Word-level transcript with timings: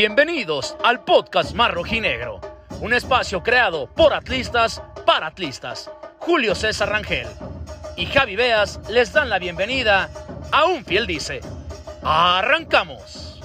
Bienvenidos 0.00 0.76
al 0.84 1.02
podcast 1.02 1.56
Mar 1.56 1.74
Rojinegro, 1.74 2.40
un 2.80 2.92
espacio 2.94 3.42
creado 3.42 3.92
por 3.96 4.14
atlistas 4.14 4.80
para 5.04 5.26
atlistas. 5.26 5.90
Julio 6.20 6.54
César 6.54 6.90
Rangel 6.90 7.26
y 7.96 8.06
Javi 8.06 8.36
Beas 8.36 8.78
les 8.88 9.12
dan 9.12 9.28
la 9.28 9.40
bienvenida 9.40 10.08
a 10.52 10.66
Un 10.66 10.84
Fiel 10.84 11.08
Dice. 11.08 11.40
¡Arrancamos! 12.04 13.40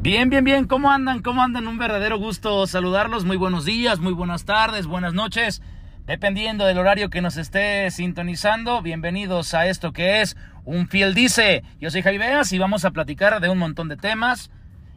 Bien, 0.00 0.30
bien, 0.30 0.44
bien, 0.44 0.66
¿cómo 0.66 0.90
andan? 0.90 1.20
¿Cómo 1.20 1.42
andan? 1.42 1.68
Un 1.68 1.76
verdadero 1.76 2.16
gusto 2.16 2.66
saludarlos. 2.66 3.26
Muy 3.26 3.36
buenos 3.36 3.66
días, 3.66 3.98
muy 3.98 4.14
buenas 4.14 4.46
tardes, 4.46 4.86
buenas 4.86 5.12
noches. 5.12 5.60
Dependiendo 6.06 6.64
del 6.64 6.78
horario 6.78 7.10
que 7.10 7.20
nos 7.20 7.36
esté 7.36 7.90
sintonizando, 7.90 8.80
bienvenidos 8.80 9.52
a 9.52 9.66
esto 9.66 9.92
que 9.92 10.22
es 10.22 10.38
Un 10.68 10.86
Fiel 10.86 11.14
Dice. 11.14 11.62
Yo 11.80 11.90
soy 11.90 12.02
Javi 12.02 12.18
Beas 12.18 12.52
y 12.52 12.58
vamos 12.58 12.84
a 12.84 12.90
platicar 12.90 13.40
de 13.40 13.48
un 13.48 13.56
montón 13.56 13.88
de 13.88 13.96
temas. 13.96 14.50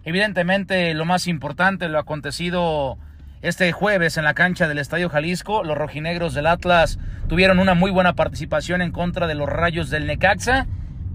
Evidentemente, 0.04 0.94
lo 0.94 1.06
más 1.06 1.28
importante, 1.28 1.88
lo 1.88 1.98
acontecido 1.98 2.98
este 3.42 3.72
jueves 3.72 4.18
en 4.18 4.26
la 4.26 4.34
cancha 4.34 4.68
del 4.68 4.80
Estadio 4.80 5.10
Jalisco, 5.10 5.64
los 5.64 5.78
rojinegros 5.78 6.34
del 6.34 6.48
Atlas 6.48 7.00
tuvieron 7.30 7.58
una 7.58 7.74
muy 7.74 7.90
buena 7.90 8.16
participación 8.16 8.82
en 8.82 8.92
contra 8.92 9.28
de 9.28 9.36
los 9.36 9.48
Rayos 9.48 9.90
del 9.90 10.08
Necaxa. 10.08 10.68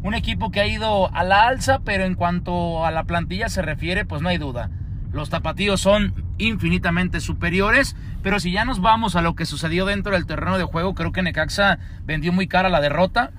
Un 0.03 0.15
equipo 0.15 0.51
que 0.51 0.61
ha 0.61 0.67
ido 0.67 1.15
a 1.15 1.23
la 1.23 1.47
alza, 1.49 1.81
pero 1.85 2.05
en 2.05 2.15
cuanto 2.15 2.87
a 2.87 2.91
la 2.91 3.05
plantilla 3.05 3.51
se 3.51 3.61
refiere, 3.61 4.07
pues 4.07 4.23
no 4.23 4.31
hay 4.31 4.39
duda. 4.39 4.71
Los 5.13 5.29
tapatíos 5.29 5.83
son 5.83 6.15
infinitamente 6.39 7.21
superiores, 7.21 7.95
pero 8.23 8.41
si 8.41 8.53
ya 8.53 8.65
nos 8.65 8.81
vamos 8.81 9.17
a 9.17 9.21
lo 9.21 9.35
que 9.35 9.45
sucedió 9.45 9.85
dentro 9.85 10.15
del 10.15 10.25
terreno 10.25 10.57
de 10.57 10.65
juego, 10.65 10.95
creo 10.95 11.13
que 11.13 11.21
Necaxa 11.21 11.79
vendió 12.07 12.33
muy 12.33 12.49
cara 12.49 12.71
la 12.71 12.81
derrota. 12.81 13.33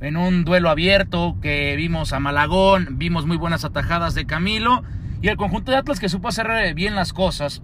En 0.00 0.16
un 0.16 0.46
duelo 0.46 0.70
abierto 0.70 1.36
que 1.42 1.76
vimos 1.76 2.14
a 2.14 2.20
Malagón, 2.20 2.96
vimos 2.98 3.26
muy 3.26 3.36
buenas 3.36 3.66
atajadas 3.66 4.14
de 4.14 4.24
Camilo 4.24 4.82
y 5.20 5.28
el 5.28 5.36
conjunto 5.36 5.72
de 5.72 5.76
Atlas 5.76 6.00
que 6.00 6.08
supo 6.08 6.28
hacer 6.28 6.74
bien 6.74 6.94
las 6.94 7.12
cosas. 7.12 7.62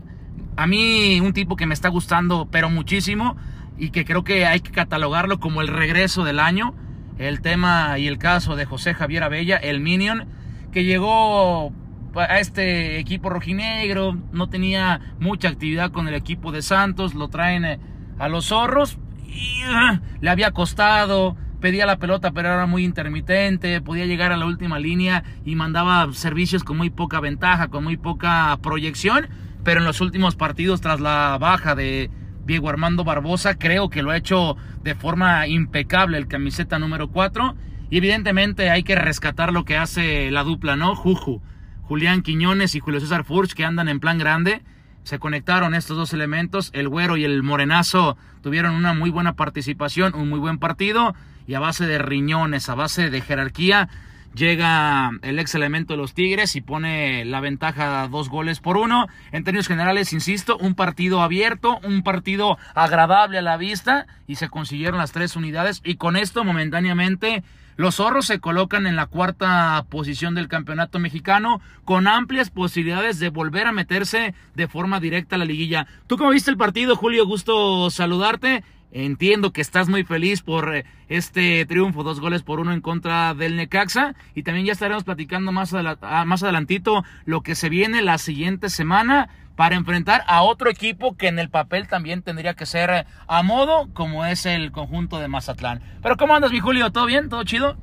A 0.55 0.67
mí 0.67 1.19
un 1.20 1.33
tipo 1.33 1.57
que 1.57 1.64
me 1.64 1.73
está 1.73 1.89
gustando, 1.89 2.47
pero 2.51 2.69
muchísimo, 2.69 3.37
y 3.79 3.89
que 3.89 4.05
creo 4.05 4.23
que 4.23 4.45
hay 4.45 4.61
que 4.61 4.70
catalogarlo 4.70 5.41
como 5.41 5.62
el 5.62 5.69
regreso 5.69 6.25
del 6.25 6.39
año, 6.39 6.75
el 7.17 7.41
tema 7.41 7.98
y 7.98 8.07
el 8.07 8.19
caso 8.19 8.55
de 8.55 8.67
José 8.67 8.92
Javier 8.92 9.23
Abella, 9.23 9.57
el 9.57 9.81
Minion, 9.81 10.29
que 10.73 10.84
llegó 10.84 11.73
a 12.14 12.39
este 12.39 12.98
equipo 12.98 13.31
rojinegro, 13.31 14.14
no 14.33 14.51
tenía 14.51 15.01
mucha 15.20 15.48
actividad 15.48 15.91
con 15.91 16.07
el 16.07 16.14
equipo 16.14 16.53
de 16.53 16.61
Santos, 16.61 17.14
lo 17.14 17.29
traen 17.29 17.64
eh, 17.64 17.81
a 18.19 18.29
los 18.29 18.47
zorros 18.48 18.98
y 19.27 19.62
uh, 19.64 20.01
le 20.20 20.31
había 20.31 20.51
costado, 20.51 21.37
pedía 21.67 21.84
la 21.84 21.98
pelota 21.98 22.31
pero 22.31 22.47
era 22.47 22.67
muy 22.67 22.84
intermitente, 22.84 23.81
podía 23.81 24.06
llegar 24.06 24.31
a 24.31 24.36
la 24.36 24.47
última 24.47 24.78
línea 24.78 25.25
y 25.45 25.56
mandaba 25.56 26.06
servicios 26.12 26.62
con 26.62 26.77
muy 26.77 26.91
poca 26.91 27.19
ventaja, 27.19 27.67
con 27.67 27.83
muy 27.83 27.97
poca 27.97 28.56
proyección, 28.62 29.27
pero 29.64 29.81
en 29.81 29.84
los 29.84 30.00
últimos 30.00 30.36
partidos 30.36 30.81
tras 30.81 31.00
la 31.00 31.36
baja 31.41 31.75
de 31.75 32.08
Diego 32.45 32.69
Armando 32.69 33.03
Barbosa 33.03 33.58
creo 33.58 33.91
que 33.91 34.05
lo 34.05 34.12
ha 34.12 34.17
hecho 34.17 34.56
de 34.84 34.95
forma 34.95 35.48
impecable 35.48 36.19
el 36.19 36.28
camiseta 36.28 36.78
número 36.78 37.08
4 37.08 37.56
y 37.91 37.97
evidentemente 37.97 38.70
hay 38.70 38.84
que 38.84 38.95
rescatar 38.95 39.53
lo 39.53 39.64
que 39.64 39.77
hace 39.77 40.30
la 40.30 40.45
dupla, 40.45 40.77
¿no? 40.77 40.95
Juju 40.95 41.42
Julián 41.83 42.23
Quiñones 42.23 42.77
y 42.77 42.78
Julio 42.78 43.01
César 43.01 43.25
Furch 43.25 43.55
que 43.55 43.64
andan 43.64 43.89
en 43.89 43.98
plan 43.98 44.19
grande. 44.19 44.62
Se 45.03 45.19
conectaron 45.19 45.75
estos 45.75 45.97
dos 45.97 46.12
elementos, 46.12 46.70
el 46.75 46.89
güero 46.89 47.17
y 47.17 47.25
el 47.25 47.42
morenazo 47.42 48.17
tuvieron 48.41 48.73
una 48.77 48.95
muy 48.95 49.11
buena 49.11 49.34
participación, 49.34 50.14
un 50.14 50.28
muy 50.28 50.39
buen 50.39 50.58
partido 50.58 51.17
y 51.47 51.55
a 51.55 51.61
base 51.61 51.86
de 51.86 51.98
riñones, 51.98 52.69
a 52.69 52.75
base 52.75 53.11
de 53.11 53.20
jerarquía, 53.20 53.89
llega 54.34 55.11
el 55.22 55.39
ex 55.39 55.55
elemento 55.55 55.94
de 55.94 55.97
los 55.97 56.14
Tigres 56.14 56.56
y 56.56 56.61
pone 56.61 57.25
la 57.25 57.41
ventaja 57.41 58.06
dos 58.08 58.28
goles 58.28 58.61
por 58.61 58.77
uno. 58.77 59.07
En 59.33 59.45
términos 59.45 59.67
generales, 59.67 60.12
insisto, 60.12 60.56
un 60.58 60.74
partido 60.74 61.23
abierto, 61.23 61.79
un 61.83 62.02
partido 62.02 62.58
agradable 62.74 63.39
a 63.39 63.42
la 63.42 63.56
vista 63.56 64.06
y 64.27 64.36
se 64.36 64.48
consiguieron 64.48 64.98
las 64.98 65.12
tres 65.12 65.36
unidades 65.36 65.80
y 65.85 65.96
con 65.96 66.17
esto 66.17 66.45
momentáneamente 66.45 67.42
los 67.77 67.96
zorros 67.96 68.27
se 68.27 68.40
colocan 68.40 68.86
en 68.86 68.96
la 68.96 69.06
cuarta 69.06 69.85
posición 69.90 70.35
del 70.35 70.48
campeonato 70.48 70.98
mexicano 70.98 71.61
con 71.85 72.08
amplias 72.08 72.48
posibilidades 72.48 73.18
de 73.18 73.29
volver 73.29 73.67
a 73.67 73.73
meterse 73.73 74.35
de 74.55 74.68
forma 74.68 74.98
directa 74.98 75.36
a 75.36 75.39
la 75.39 75.45
liguilla. 75.45 75.86
¿Tú 76.06 76.17
cómo 76.17 76.30
viste 76.30 76.51
el 76.51 76.56
partido, 76.56 76.96
Julio? 76.96 77.27
Gusto 77.27 77.90
saludarte. 77.90 78.64
Entiendo 78.92 79.52
que 79.52 79.61
estás 79.61 79.89
muy 79.89 80.05
feliz 80.05 80.42
por 80.42 80.74
eh, 80.74 80.85
este 81.08 81.67
triunfo, 81.67 82.02
dos 82.02 82.20
goles 82.20 82.42
por 82.42 82.61
uno 82.61 82.73
en 82.73 82.80
contra 82.80 83.35
del 83.35 83.57
Necaxa. 83.57 84.14
Y 84.35 84.42
también 84.42 84.67
ya 84.67 84.73
estaremos 84.73 85.05
platicando 85.05 85.52
más, 85.52 85.74
ah, 85.74 86.24
más 86.24 86.42
adelantito 86.42 87.05
lo 87.24 87.42
que 87.42 87.55
se 87.55 87.69
viene 87.69 88.02
la 88.02 88.19
siguiente 88.19 88.70
semana 88.70 89.29
para 89.57 89.74
enfrentar 89.74 90.23
a 90.27 90.42
otro 90.42 90.70
equipo 90.70 91.17
que 91.17 91.29
en 91.29 91.39
el 91.39 91.51
papel 91.51 91.89
también 91.89 92.23
tendría 92.23 92.55
que 92.55 92.67
ser 92.67 92.91
eh, 92.91 93.05
a 93.27 93.42
modo, 93.42 93.89
como 93.92 94.24
es 94.24 94.47
el 94.47 94.70
conjunto 94.70 95.18
de 95.18 95.29
Mazatlán. 95.29 95.83
Pero 96.03 96.17
¿cómo 96.17 96.35
andas, 96.35 96.53
mi 96.53 96.61
Julio? 96.61 96.92
¿Todo 96.92 97.07
bien? 97.07 97.29
¿Todo 97.29 97.45
chido? 97.45 97.77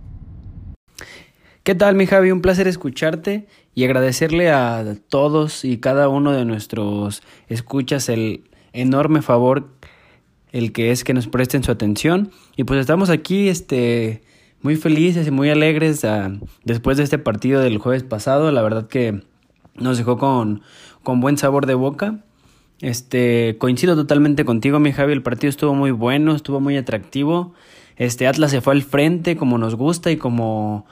¿Qué 1.64 1.76
tal, 1.76 1.96
mi 1.96 2.06
Javi? 2.06 2.32
Un 2.32 2.42
placer 2.42 2.68
escucharte 2.68 3.48
y 3.74 3.86
agradecerle 3.86 4.52
a 4.52 4.84
todos 5.10 5.64
y 5.64 5.78
cada 5.80 6.10
uno 6.10 6.32
de 6.32 6.46
nuestros 6.46 7.24
escuchas 7.48 8.10
el 8.10 8.50
enorme 8.74 9.22
favor 9.22 9.78
el 10.54 10.72
que 10.72 10.92
es 10.92 11.04
que 11.04 11.14
nos 11.14 11.28
presten 11.28 11.64
su 11.64 11.72
atención 11.72 12.32
y 12.56 12.64
pues 12.64 12.80
estamos 12.80 13.10
aquí 13.10 13.50
este 13.50 14.22
muy 14.62 14.78
felices 14.78 15.28
y 15.28 15.32
muy 15.32 15.50
alegres 15.50 16.06
ah, 16.06 16.32
después 16.64 16.96
de 16.96 17.04
este 17.04 17.18
partido 17.18 17.60
del 17.60 17.80
jueves 17.80 18.04
pasado, 18.04 18.50
la 18.52 18.62
verdad 18.62 18.88
que 18.88 19.22
nos 19.76 19.98
dejó 19.98 20.18
con 20.18 20.62
con 21.04 21.20
buen 21.20 21.38
sabor 21.38 21.66
de 21.66 21.74
boca. 21.74 22.20
Este, 22.80 23.56
coincido 23.60 23.96
totalmente 23.96 24.44
contigo, 24.46 24.80
mi 24.80 24.92
Javi, 24.92 25.14
el 25.14 25.22
partido 25.24 25.50
estuvo 25.50 25.74
muy 25.74 25.92
bueno, 25.92 26.36
estuvo 26.36 26.60
muy 26.60 26.76
atractivo. 26.76 27.54
Este, 27.96 28.28
Atlas 28.28 28.52
se 28.52 28.62
fue 28.62 28.74
al 28.74 28.82
frente 28.82 29.36
como 29.36 29.58
nos 29.58 29.76
gusta 29.76 30.12
y 30.12 30.18
como 30.18 30.86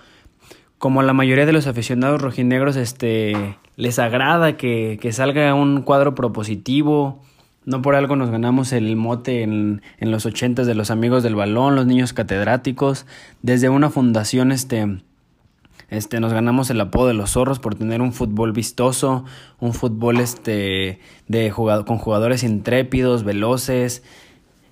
como 0.78 1.04
la 1.04 1.14
mayoría 1.14 1.46
de 1.46 1.54
los 1.54 1.68
aficionados 1.68 2.22
rojinegros 2.22 2.76
este 2.76 3.58
les 3.76 4.00
agrada 4.00 4.58
que, 4.58 4.98
que 5.00 5.12
salga 5.12 5.54
un 5.54 5.84
cuadro 5.84 6.16
propositivo. 6.16 7.22
No 7.66 7.82
por 7.82 7.96
algo 7.96 8.16
nos 8.16 8.32
ganamos 8.32 8.74
el 8.74 8.96
mote 8.96 9.44
en, 9.44 9.82
en 10.00 10.12
los 10.12 10.26
ochentas 10.26 10.66
de 10.68 10.76
los 10.76 10.90
amigos 10.90 11.24
del 11.24 11.36
balón, 11.36 11.76
los 11.76 11.86
niños 11.86 12.14
catedráticos, 12.14 13.06
desde 13.42 13.70
una 13.70 13.90
fundación 13.90 14.52
este 14.52 15.02
este, 15.92 16.22
nos 16.22 16.32
ganamos 16.32 16.70
el 16.70 16.80
apodo 16.80 17.10
de 17.10 17.14
los 17.14 17.32
zorros 17.32 17.60
por 17.60 17.76
tener 17.76 18.02
un 18.02 18.14
fútbol 18.14 18.54
vistoso, 18.54 19.26
un 19.60 19.74
fútbol 19.74 20.22
este, 20.22 21.00
de 21.28 21.52
con 21.52 21.98
jugadores 21.98 22.44
intrépidos, 22.44 23.26
veloces. 23.26 24.02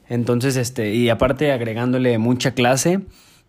Entonces, 0.07 0.55
este, 0.55 0.95
y 0.95 1.09
aparte 1.09 1.51
agregándole 1.51 2.17
mucha 2.19 2.51
clase, 2.51 3.01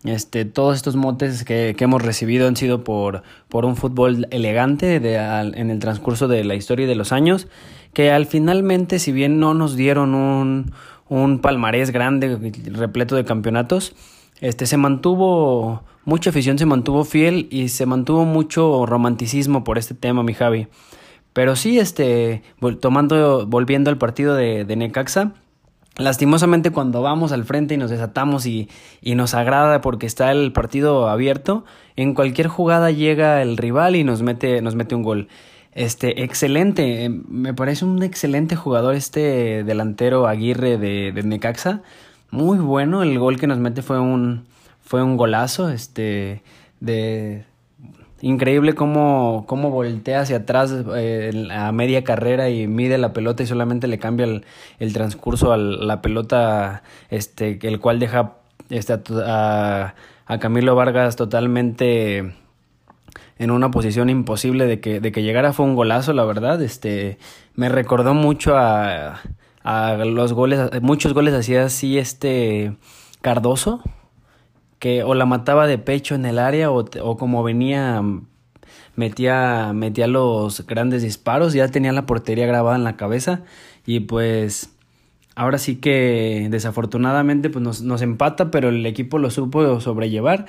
este, 0.03 0.43
todos 0.43 0.75
estos 0.75 0.97
motes 0.97 1.45
que, 1.45 1.73
que 1.77 1.85
hemos 1.85 2.01
recibido 2.01 2.45
han 2.49 2.57
sido 2.57 2.83
por, 2.83 3.23
por 3.47 3.63
un 3.63 3.77
fútbol 3.77 4.27
elegante 4.31 4.99
de, 4.99 5.15
en 5.15 5.69
el 5.69 5.79
transcurso 5.79 6.27
de 6.27 6.43
la 6.43 6.55
historia 6.55 6.83
y 6.83 6.89
de 6.89 6.95
los 6.95 7.13
años, 7.13 7.47
que 7.93 8.11
al 8.11 8.25
finalmente, 8.25 8.99
si 8.99 9.11
bien 9.11 9.39
no 9.39 9.53
nos 9.53 9.75
dieron 9.75 10.15
un, 10.15 10.71
un 11.09 11.39
palmarés 11.39 11.91
grande, 11.91 12.53
repleto 12.71 13.15
de 13.15 13.25
campeonatos, 13.25 13.93
este, 14.39 14.65
se 14.65 14.77
mantuvo, 14.77 15.83
mucha 16.05 16.29
afición 16.29 16.57
se 16.57 16.65
mantuvo 16.65 17.03
fiel 17.03 17.47
y 17.51 17.69
se 17.69 17.85
mantuvo 17.85 18.25
mucho 18.25 18.85
romanticismo 18.85 19.63
por 19.63 19.77
este 19.77 19.93
tema, 19.93 20.23
mi 20.23 20.33
Javi. 20.33 20.67
Pero 21.33 21.55
sí, 21.55 21.79
este, 21.79 22.43
tomando, 22.79 23.45
volviendo 23.45 23.89
al 23.89 23.97
partido 23.97 24.35
de, 24.35 24.65
de 24.65 24.75
Necaxa, 24.75 25.33
lastimosamente 25.97 26.71
cuando 26.71 27.01
vamos 27.01 27.31
al 27.31 27.45
frente 27.45 27.75
y 27.75 27.77
nos 27.77 27.89
desatamos 27.89 28.45
y, 28.45 28.69
y, 29.01 29.15
nos 29.15 29.33
agrada 29.33 29.81
porque 29.81 30.07
está 30.07 30.31
el 30.31 30.51
partido 30.51 31.07
abierto, 31.07 31.63
en 31.95 32.13
cualquier 32.13 32.47
jugada 32.47 32.91
llega 32.91 33.41
el 33.41 33.57
rival 33.57 33.95
y 33.95 34.03
nos 34.03 34.21
mete, 34.21 34.61
nos 34.61 34.75
mete 34.75 34.95
un 34.95 35.03
gol. 35.03 35.27
Este, 35.73 36.23
excelente, 36.23 37.09
me 37.09 37.53
parece 37.53 37.85
un 37.85 38.03
excelente 38.03 38.57
jugador 38.57 38.93
este 38.95 39.63
delantero 39.63 40.27
Aguirre 40.27 40.77
de, 40.77 41.13
Necaxa 41.23 41.81
muy 42.29 42.57
bueno. 42.59 43.03
El 43.03 43.17
gol 43.19 43.39
que 43.39 43.47
nos 43.47 43.59
mete 43.59 43.81
fue 43.81 43.99
un, 43.99 44.47
fue 44.81 45.03
un 45.03 45.17
golazo. 45.17 45.69
Este, 45.69 46.43
de 46.81 47.45
increíble 48.21 48.75
cómo, 48.75 49.45
cómo 49.47 49.71
voltea 49.71 50.21
hacia 50.21 50.37
atrás 50.37 50.73
eh, 50.95 51.47
a 51.51 51.71
media 51.71 52.03
carrera 52.03 52.49
y 52.49 52.67
mide 52.67 52.97
la 52.97 53.13
pelota 53.13 53.43
y 53.43 53.47
solamente 53.47 53.87
le 53.87 53.97
cambia 53.99 54.25
el, 54.25 54.45
el 54.79 54.93
transcurso 54.93 55.53
a 55.53 55.57
la 55.57 56.01
pelota, 56.01 56.83
este, 57.09 57.59
el 57.63 57.79
cual 57.79 57.99
deja 57.99 58.35
este, 58.69 58.99
a, 59.25 59.95
a 60.25 60.39
Camilo 60.39 60.75
Vargas 60.75 61.15
totalmente 61.15 62.33
en 63.41 63.49
una 63.49 63.71
posición 63.71 64.11
imposible 64.11 64.67
de 64.67 64.79
que, 64.79 64.99
de 64.99 65.11
que 65.11 65.23
llegara 65.23 65.51
fue 65.51 65.65
un 65.65 65.73
golazo, 65.73 66.13
la 66.13 66.23
verdad. 66.25 66.61
Este, 66.61 67.17
me 67.55 67.69
recordó 67.69 68.13
mucho 68.13 68.55
a, 68.55 69.19
a 69.63 69.93
los 70.05 70.33
goles, 70.33 70.69
muchos 70.83 71.15
goles 71.15 71.33
hacía 71.33 71.65
así 71.65 71.97
este 71.97 72.75
Cardoso, 73.21 73.81
que 74.77 75.01
o 75.01 75.15
la 75.15 75.25
mataba 75.25 75.65
de 75.65 75.79
pecho 75.79 76.13
en 76.13 76.25
el 76.27 76.37
área 76.37 76.69
o, 76.69 76.85
o 77.01 77.17
como 77.17 77.41
venía 77.41 78.03
metía 78.95 79.73
metía 79.73 80.05
los 80.05 80.67
grandes 80.67 81.01
disparos, 81.01 81.53
ya 81.53 81.67
tenía 81.67 81.93
la 81.93 82.05
portería 82.05 82.45
grabada 82.45 82.75
en 82.75 82.83
la 82.83 82.95
cabeza 82.95 83.41
y 83.87 84.01
pues 84.01 84.75
ahora 85.33 85.57
sí 85.57 85.77
que 85.77 86.47
desafortunadamente 86.51 87.49
pues 87.49 87.63
nos, 87.63 87.81
nos 87.81 88.03
empata, 88.03 88.51
pero 88.51 88.69
el 88.69 88.85
equipo 88.85 89.17
lo 89.17 89.31
supo 89.31 89.79
sobrellevar 89.81 90.45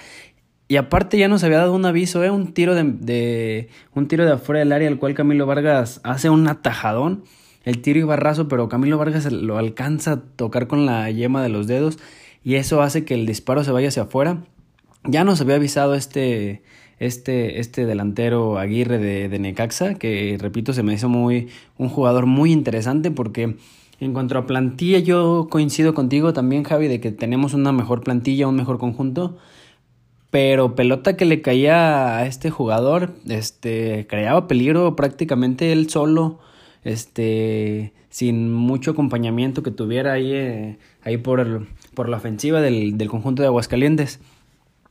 y 0.68 0.76
aparte 0.76 1.18
ya 1.18 1.28
nos 1.28 1.44
había 1.44 1.58
dado 1.58 1.74
un 1.74 1.84
aviso, 1.84 2.24
¿eh? 2.24 2.30
un 2.30 2.54
tiro 2.54 2.74
de, 2.74 2.84
de, 2.84 3.68
un 3.94 4.08
tiro 4.08 4.24
de 4.24 4.32
afuera 4.32 4.60
del 4.60 4.72
área, 4.72 4.88
el 4.88 4.98
cual 4.98 5.14
Camilo 5.14 5.46
Vargas 5.46 6.00
hace 6.04 6.30
un 6.30 6.48
atajadón. 6.48 7.24
El 7.64 7.80
tiro 7.80 8.00
iba 8.00 8.16
raso, 8.16 8.48
pero 8.48 8.68
Camilo 8.68 8.98
Vargas 8.98 9.30
lo 9.30 9.58
alcanza 9.58 10.12
a 10.12 10.20
tocar 10.20 10.66
con 10.66 10.86
la 10.86 11.10
yema 11.10 11.42
de 11.42 11.48
los 11.48 11.66
dedos 11.66 11.98
y 12.42 12.54
eso 12.56 12.82
hace 12.82 13.04
que 13.04 13.14
el 13.14 13.26
disparo 13.26 13.64
se 13.64 13.70
vaya 13.70 13.88
hacia 13.88 14.04
afuera. 14.04 14.44
Ya 15.04 15.24
nos 15.24 15.40
había 15.40 15.56
avisado 15.56 15.94
este, 15.94 16.62
este, 16.98 17.60
este 17.60 17.86
delantero 17.86 18.58
Aguirre 18.58 18.98
de, 18.98 19.28
de 19.28 19.38
Necaxa, 19.38 19.94
que 19.94 20.36
repito, 20.40 20.72
se 20.72 20.82
me 20.82 20.94
hizo 20.94 21.08
muy, 21.08 21.48
un 21.76 21.88
jugador 21.88 22.26
muy 22.26 22.52
interesante 22.52 23.10
porque 23.10 23.56
en 24.02 24.12
cuanto 24.12 24.36
a 24.36 24.46
plantilla, 24.46 24.98
yo 24.98 25.46
coincido 25.48 25.94
contigo 25.94 26.32
también, 26.32 26.64
Javi, 26.64 26.88
de 26.88 26.98
que 26.98 27.12
tenemos 27.12 27.54
una 27.54 27.70
mejor 27.70 28.02
plantilla, 28.02 28.48
un 28.48 28.56
mejor 28.56 28.78
conjunto. 28.78 29.38
Pero 30.32 30.74
pelota 30.74 31.14
que 31.14 31.26
le 31.26 31.42
caía 31.42 32.16
a 32.16 32.26
este 32.26 32.48
jugador, 32.48 33.10
este, 33.28 34.06
creaba 34.08 34.48
peligro 34.48 34.96
prácticamente 34.96 35.72
él 35.72 35.90
solo, 35.90 36.40
este, 36.84 37.92
sin 38.08 38.50
mucho 38.50 38.92
acompañamiento 38.92 39.62
que 39.62 39.70
tuviera 39.70 40.14
ahí, 40.14 40.32
eh, 40.32 40.78
ahí 41.04 41.18
por, 41.18 41.66
por 41.92 42.08
la 42.08 42.16
ofensiva 42.16 42.62
del, 42.62 42.96
del 42.96 43.10
conjunto 43.10 43.42
de 43.42 43.48
Aguascalientes. 43.48 44.20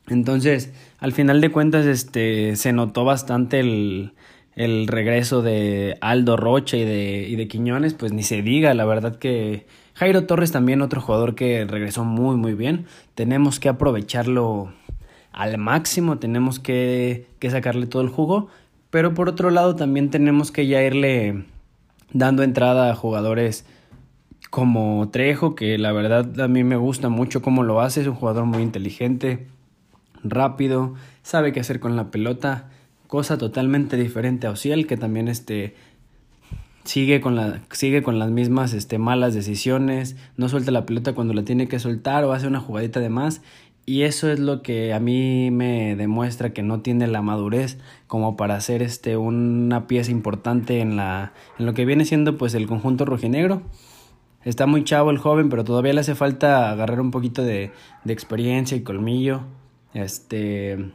Entonces, 0.10 0.74
al 1.00 1.12
final 1.12 1.42
de 1.42 1.50
cuentas, 1.50 1.88
este, 1.88 2.56
se 2.56 2.72
notó 2.72 3.04
bastante 3.04 3.62
el, 3.62 4.14
el 4.56 4.88
regreso 4.88 5.42
de 5.42 5.98
Aldo 6.02 6.38
Rocha 6.38 6.78
y 6.78 6.86
de, 6.86 7.26
y 7.28 7.36
de 7.36 7.48
Quiñones, 7.48 7.96
pues 7.96 8.14
ni 8.14 8.22
se 8.22 8.44
diga, 8.44 8.76
la 8.76 8.86
verdad 8.86 9.18
que 9.18 9.66
Jairo 9.94 10.26
Torres 10.26 10.52
también 10.52 10.82
otro 10.82 11.02
jugador 11.02 11.36
que 11.36 11.66
regresó 11.66 12.04
muy 12.04 12.36
muy 12.36 12.54
bien, 12.54 12.86
tenemos 13.16 13.60
que 13.60 13.70
aprovecharlo 13.70 14.74
al 15.32 15.58
máximo, 15.58 16.18
tenemos 16.18 16.60
que, 16.60 17.28
que 17.40 17.50
sacarle 17.50 17.88
todo 17.88 18.02
el 18.02 18.10
jugo, 18.10 18.50
pero 18.90 19.14
por 19.14 19.30
otro 19.30 19.50
lado 19.50 19.76
también 19.76 20.10
tenemos 20.10 20.52
que 20.52 20.68
ya 20.68 20.84
irle 20.84 21.46
dando 22.14 22.44
entrada 22.44 22.92
a 22.92 22.96
jugadores 22.96 23.66
como 24.50 25.10
Trejo, 25.12 25.56
que 25.56 25.78
la 25.78 25.94
verdad 25.94 26.40
a 26.42 26.48
mí 26.50 26.64
me 26.64 26.76
gusta 26.76 27.08
mucho 27.08 27.42
cómo 27.42 27.64
lo 27.64 27.80
hace, 27.80 28.02
es 28.02 28.08
un 28.08 28.16
jugador 28.16 28.46
muy 28.46 28.62
inteligente, 28.62 29.48
rápido, 30.24 30.96
sabe 31.24 31.54
qué 31.54 31.62
hacer 31.62 31.80
con 31.80 31.96
la 31.96 32.12
pelota, 32.12 32.70
cosa 33.08 33.38
totalmente 33.38 33.96
diferente 33.96 34.48
a 34.48 34.52
Ociel, 34.52 34.88
que 34.88 34.98
también 34.98 35.30
este 35.30 35.76
sigue 36.84 37.22
con 37.22 37.36
la 37.36 37.62
sigue 37.72 38.02
con 38.02 38.20
las 38.20 38.32
mismas 38.32 38.74
este 38.74 38.98
malas 38.98 39.34
decisiones, 39.34 40.18
no 40.36 40.50
suelta 40.50 40.72
la 40.72 40.86
pelota 40.86 41.14
cuando 41.14 41.34
la 41.34 41.44
tiene 41.44 41.68
que 41.68 41.80
soltar 41.80 42.26
o 42.26 42.34
hace 42.34 42.48
una 42.48 42.60
jugadita 42.60 43.00
de 43.00 43.10
más 43.10 43.42
y 43.86 44.04
eso 44.04 44.32
es 44.32 44.40
lo 44.40 44.62
que 44.62 44.94
a 44.94 45.00
mí 45.00 45.50
me 45.52 45.96
demuestra 45.96 46.54
que 46.54 46.62
no 46.62 46.82
tiene 46.82 47.08
la 47.08 47.22
madurez 47.22 47.78
como 48.08 48.38
para 48.38 48.56
hacer 48.56 48.82
este 48.84 49.18
una 49.18 49.88
pieza 49.88 50.12
importante 50.12 50.80
en 50.80 50.96
la 50.96 51.34
en 51.58 51.66
lo 51.66 51.74
que 51.74 51.86
viene 51.86 52.06
siendo 52.06 52.38
pues 52.38 52.54
el 52.54 52.68
conjunto 52.68 53.06
rojinegro. 53.06 53.64
Está 54.44 54.66
muy 54.66 54.84
chavo 54.84 55.12
el 55.12 55.20
joven, 55.20 55.50
pero 55.50 55.64
todavía 55.64 55.94
le 55.94 56.00
hace 56.00 56.16
falta 56.16 56.72
agarrar 56.72 57.00
un 57.00 57.12
poquito 57.12 57.44
de, 57.44 57.72
de 58.04 58.14
experiencia 58.14 58.76
y 58.76 58.82
colmillo. 58.82 59.42
Este 59.94 60.92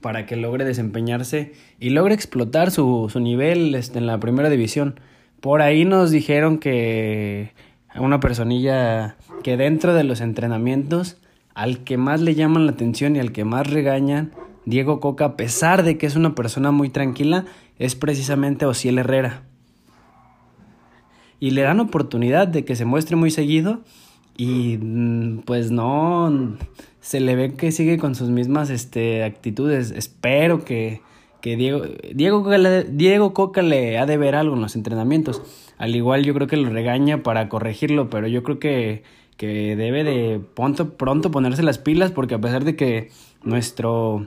para 0.00 0.26
que 0.26 0.36
logre 0.36 0.64
desempeñarse 0.64 1.54
y 1.80 1.90
logre 1.90 2.14
explotar 2.14 2.70
su, 2.70 3.08
su 3.10 3.18
nivel 3.18 3.74
este, 3.74 3.98
en 3.98 4.06
la 4.06 4.20
primera 4.20 4.48
división. 4.48 5.00
Por 5.40 5.62
ahí 5.62 5.84
nos 5.84 6.10
dijeron 6.10 6.58
que 6.58 7.52
una 7.98 8.20
personilla 8.20 9.16
que 9.42 9.56
dentro 9.56 9.94
de 9.94 10.04
los 10.04 10.20
entrenamientos 10.20 11.18
al 11.56 11.84
que 11.84 11.96
más 11.96 12.20
le 12.20 12.34
llaman 12.34 12.66
la 12.66 12.72
atención 12.72 13.16
y 13.16 13.18
al 13.18 13.32
que 13.32 13.46
más 13.46 13.68
regañan, 13.68 14.30
Diego 14.66 15.00
Coca, 15.00 15.24
a 15.24 15.36
pesar 15.36 15.84
de 15.84 15.96
que 15.96 16.04
es 16.04 16.14
una 16.14 16.34
persona 16.34 16.70
muy 16.70 16.90
tranquila, 16.90 17.46
es 17.78 17.94
precisamente 17.94 18.66
Ociel 18.66 18.98
Herrera. 18.98 19.42
Y 21.40 21.52
le 21.52 21.62
dan 21.62 21.80
oportunidad 21.80 22.46
de 22.46 22.66
que 22.66 22.76
se 22.76 22.84
muestre 22.84 23.16
muy 23.16 23.30
seguido 23.30 23.80
y 24.36 24.76
mm, 24.76 25.44
pues 25.46 25.70
no 25.70 26.58
se 27.00 27.20
le 27.20 27.34
ve 27.36 27.54
que 27.54 27.72
sigue 27.72 27.96
con 27.96 28.14
sus 28.14 28.28
mismas 28.28 28.68
este, 28.68 29.24
actitudes. 29.24 29.92
Espero 29.92 30.62
que, 30.62 31.00
que 31.40 31.56
Diego, 31.56 31.84
Diego, 32.14 32.42
Coca 32.42 32.58
le, 32.58 32.84
Diego 32.84 33.32
Coca 33.32 33.62
le 33.62 33.96
ha 33.96 34.04
de 34.04 34.18
ver 34.18 34.34
algo 34.34 34.56
en 34.56 34.60
los 34.60 34.76
entrenamientos. 34.76 35.40
Al 35.78 35.96
igual 35.96 36.22
yo 36.22 36.34
creo 36.34 36.48
que 36.48 36.58
lo 36.58 36.68
regaña 36.68 37.22
para 37.22 37.48
corregirlo, 37.48 38.10
pero 38.10 38.28
yo 38.28 38.42
creo 38.42 38.58
que 38.58 39.04
que 39.36 39.76
debe 39.76 40.04
de 40.04 40.40
pronto, 40.54 40.94
pronto 40.94 41.30
ponerse 41.30 41.62
las 41.62 41.78
pilas 41.78 42.10
porque 42.10 42.34
a 42.34 42.40
pesar 42.40 42.64
de 42.64 42.76
que 42.76 43.10
nuestro, 43.42 44.26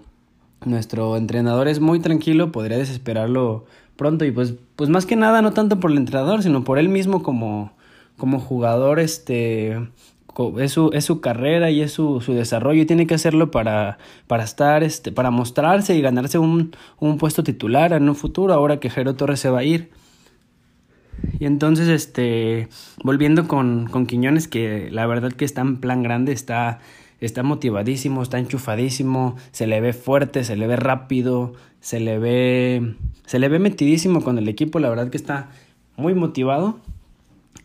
nuestro 0.65 1.17
entrenador 1.17 1.67
es 1.67 1.79
muy 1.79 2.00
tranquilo, 2.00 2.51
podría 2.51 2.77
desesperarlo 2.77 3.65
pronto 3.95 4.25
y 4.25 4.31
pues, 4.31 4.56
pues 4.75 4.89
más 4.89 5.06
que 5.06 5.15
nada 5.15 5.41
no 5.41 5.51
tanto 5.51 5.79
por 5.79 5.91
el 5.91 5.97
entrenador, 5.97 6.44
sino 6.44 6.63
por 6.63 6.79
él 6.79 6.89
mismo 6.89 7.21
como, 7.23 7.73
como 8.17 8.39
jugador, 8.39 9.00
este, 9.00 9.77
es 10.59 10.71
su, 10.71 10.91
es 10.94 11.06
su 11.06 11.21
carrera 11.21 11.69
y 11.69 11.81
es 11.81 11.91
su, 11.91 12.21
su 12.21 12.33
desarrollo 12.33 12.81
y 12.81 12.85
tiene 12.85 13.07
que 13.07 13.15
hacerlo 13.15 13.51
para, 13.51 13.97
para 14.27 14.44
estar, 14.44 14.83
este, 14.83 15.12
para 15.12 15.31
mostrarse 15.31 15.95
y 15.95 16.01
ganarse 16.01 16.38
un, 16.38 16.75
un 17.00 17.17
puesto 17.17 17.44
titular 17.44 17.94
en 17.94 18.07
un 18.07 18.15
futuro 18.15 18.53
ahora 18.53 18.79
que 18.79 18.89
Jairo 18.89 19.15
Torres 19.15 19.39
se 19.39 19.50
va 19.50 19.59
a 19.59 19.63
ir. 19.63 19.89
Y 21.39 21.45
entonces, 21.45 21.88
este, 21.88 22.68
volviendo 23.04 23.48
con, 23.48 23.88
con 23.88 24.06
Quiñones, 24.06 24.48
que 24.48 24.89
la 24.92 25.07
verdad 25.07 25.31
que 25.31 25.45
está 25.45 25.62
en 25.62 25.77
plan 25.77 26.04
grande, 26.04 26.31
está, 26.31 26.80
está 27.21 27.44
motivadísimo, 27.44 28.21
está 28.21 28.39
enchufadísimo, 28.39 29.36
se 29.51 29.68
le 29.68 29.81
ve 29.81 29.94
fuerte, 29.94 30.44
se 30.44 30.56
le 30.56 30.68
ve 30.68 30.75
rápido, 30.75 31.54
se 31.80 32.00
le 32.00 32.19
ve, 32.19 32.95
se 33.25 33.39
le 33.39 33.48
ve 33.50 33.60
metidísimo 33.60 34.21
con 34.21 34.38
el 34.38 34.50
equipo, 34.50 34.80
la 34.80 34.89
verdad 34.89 35.10
que 35.10 35.18
está 35.18 35.50
muy 35.95 36.13
motivado. 36.13 36.80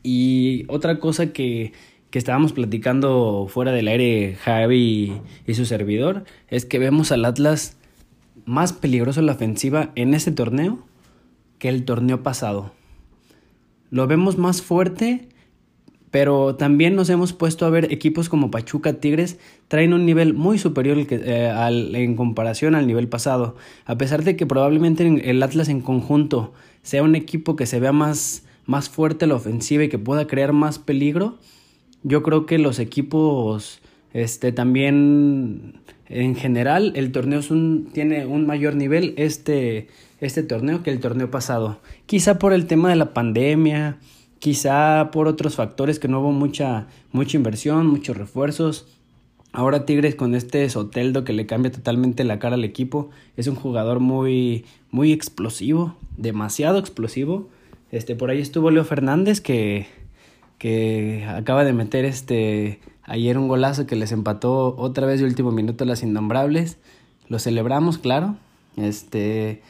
Y 0.03 0.65
otra 0.69 0.99
cosa 0.99 1.33
que, 1.33 1.73
que 2.11 2.19
estábamos 2.19 2.53
platicando 2.53 3.47
fuera 3.49 3.73
del 3.73 3.89
aire 3.89 4.37
Javi 4.41 5.21
y 5.47 5.55
su 5.55 5.65
servidor, 5.65 6.25
es 6.49 6.65
que 6.65 6.79
vemos 6.79 7.11
al 7.11 7.25
Atlas 7.25 7.77
más 8.45 8.73
peligroso 8.73 9.21
en 9.21 9.27
la 9.27 9.33
ofensiva 9.33 9.91
en 9.95 10.15
este 10.15 10.31
torneo 10.31 10.79
que 11.59 11.69
el 11.69 11.85
torneo 11.85 12.23
pasado 12.23 12.73
lo 13.95 14.09
vemos 14.09 14.39
más 14.39 14.61
fuerte, 14.61 15.29
pero 16.11 16.57
también 16.57 16.97
nos 16.97 17.11
hemos 17.11 17.33
puesto 17.33 17.65
a 17.65 17.71
ver 17.71 17.93
equipos 17.93 18.29
como 18.29 18.51
Pachuca, 18.51 18.95
Tigres, 18.95 19.39
traen 19.69 19.93
un 19.93 20.05
nivel 20.05 20.35
muy 20.35 20.59
superior 20.59 20.99
eh, 20.99 21.93
en 21.95 22.17
comparación 22.17 22.75
al 22.75 22.89
nivel 22.89 23.07
pasado. 23.07 23.55
A 23.85 23.97
pesar 23.97 24.25
de 24.25 24.35
que 24.35 24.47
probablemente 24.47 25.31
el 25.31 25.41
Atlas 25.41 25.69
en 25.69 25.81
conjunto 25.81 26.55
sea 26.83 27.05
un 27.05 27.15
equipo 27.15 27.55
que 27.55 27.67
se 27.67 27.79
vea 27.79 27.93
más, 27.93 28.45
más 28.67 28.89
fuerte 28.89 29.29
la 29.29 29.37
ofensiva 29.37 29.85
y 29.85 29.89
que 29.89 29.99
pueda 30.01 30.27
crear 30.27 30.53
más 30.53 30.81
peligro, 30.81 31.39
yo 32.03 32.25
creo 32.25 32.47
que 32.47 32.59
los 32.59 32.81
equipos 32.81 33.81
este, 34.13 34.51
también 34.51 35.83
en 36.09 36.37
general 36.37 36.93
el 36.97 37.13
torneo 37.13 37.41
es 37.41 37.51
un, 37.51 37.89
tiene 37.93 38.27
un 38.27 38.47
mayor 38.47 38.75
nivel. 38.75 39.15
Este 39.17 39.89
este 40.21 40.43
torneo 40.43 40.83
que 40.83 40.91
el 40.91 41.01
torneo 41.01 41.31
pasado. 41.31 41.79
Quizá 42.07 42.39
por 42.39 42.53
el 42.53 42.67
tema 42.67 42.89
de 42.89 42.97
la 42.97 43.13
pandemia, 43.13 43.99
quizá 44.39 45.11
por 45.11 45.29
otros 45.29 45.57
factores 45.57 45.99
que 45.99 46.09
no 46.09 46.21
hubo 46.21 46.33
mucha, 46.33 46.87
mucha 47.13 47.37
inversión, 47.37 47.87
muchos 47.87 48.17
refuerzos. 48.17 48.87
Ahora 49.53 49.87
Tigres 49.87 50.15
con 50.15 50.35
este 50.35 50.69
Soteldo 50.69 51.25
que 51.25 51.33
le 51.33 51.47
cambia 51.47 51.71
totalmente 51.71 52.25
la 52.25 52.39
cara 52.39 52.57
al 52.57 52.65
equipo, 52.65 53.11
es 53.37 53.47
un 53.47 53.55
jugador 53.55 54.01
muy 54.01 54.65
muy 54.91 55.13
explosivo, 55.13 55.97
demasiado 56.17 56.79
explosivo. 56.79 57.49
Este 57.93 58.17
por 58.17 58.31
ahí 58.31 58.41
estuvo 58.41 58.71
Leo 58.71 58.85
Fernández 58.85 59.41
que 59.41 59.87
que 60.59 61.25
acaba 61.29 61.65
de 61.65 61.73
meter 61.73 62.05
este 62.05 62.81
ayer 63.07 63.39
un 63.39 63.49
golazo 63.49 63.87
que 63.87 63.97
les 63.97 64.13
empató 64.13 64.75
otra 64.77 65.07
vez 65.07 65.21
de 65.21 65.27
último 65.27 65.51
minuto 65.51 65.85
a 65.85 65.87
las 65.87 66.03
Innombrables. 66.03 66.79
Lo 67.29 67.39
celebramos, 67.39 67.99
claro. 67.99 68.37
Este 68.77 69.63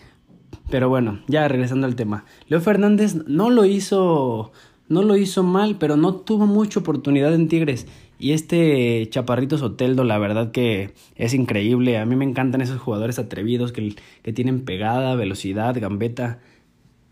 pero 0.71 0.89
bueno, 0.89 1.21
ya 1.29 1.47
regresando 1.49 1.87
al 1.87 1.97
tema. 1.97 2.25
Leo 2.49 2.61
Fernández 2.61 3.17
no 3.27 3.51
lo 3.51 3.65
hizo 3.65 4.53
no 4.89 5.03
lo 5.03 5.17
hizo 5.17 5.43
mal, 5.43 5.77
pero 5.79 5.97
no 5.97 6.15
tuvo 6.15 6.47
mucha 6.47 6.81
oportunidad 6.81 7.35
en 7.35 7.49
Tigres. 7.49 7.87
Y 8.19 8.33
este 8.33 9.07
Chaparrito 9.11 9.59
Soteldo, 9.59 10.05
la 10.05 10.19
verdad 10.19 10.53
que 10.53 10.95
es 11.17 11.35
increíble. 11.35 11.99
A 11.99 12.07
mí 12.07 12.17
me 12.17 12.25
encantan 12.25 12.61
esos 12.61 12.81
jugadores 12.81 13.19
atrevidos 13.19 13.73
que, 13.73 13.95
que 14.23 14.33
tienen 14.33 14.65
pegada, 14.65 15.15
velocidad, 15.15 15.77
gambeta. 15.81 16.41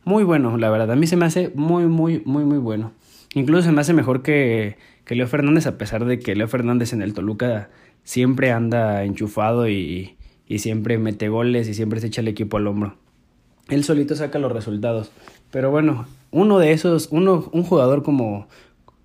Muy 0.04 0.24
bueno, 0.24 0.56
la 0.58 0.70
verdad. 0.70 0.92
A 0.92 0.96
mí 0.96 1.06
se 1.06 1.16
me 1.16 1.26
hace 1.26 1.50
muy, 1.54 1.86
muy, 1.86 2.22
muy, 2.24 2.44
muy 2.44 2.58
bueno. 2.58 2.92
Incluso 3.34 3.62
se 3.62 3.72
me 3.72 3.80
hace 3.80 3.94
mejor 3.94 4.22
que, 4.22 4.76
que 5.12 5.16
Leo 5.16 5.26
Fernández, 5.26 5.66
a 5.66 5.76
pesar 5.76 6.06
de 6.06 6.18
que 6.18 6.34
Leo 6.34 6.48
Fernández 6.48 6.94
en 6.94 7.02
el 7.02 7.12
Toluca 7.12 7.68
siempre 8.02 8.50
anda 8.50 9.04
enchufado 9.04 9.68
y, 9.68 10.16
y 10.46 10.60
siempre 10.60 10.96
mete 10.96 11.28
goles 11.28 11.68
y 11.68 11.74
siempre 11.74 12.00
se 12.00 12.06
echa 12.06 12.22
el 12.22 12.28
equipo 12.28 12.56
al 12.56 12.66
hombro. 12.66 12.96
Él 13.68 13.84
solito 13.84 14.16
saca 14.16 14.38
los 14.38 14.50
resultados. 14.50 15.12
Pero 15.50 15.70
bueno, 15.70 16.06
uno 16.30 16.58
de 16.58 16.72
esos, 16.72 17.08
uno, 17.10 17.50
un 17.52 17.62
jugador 17.62 18.02
como, 18.02 18.48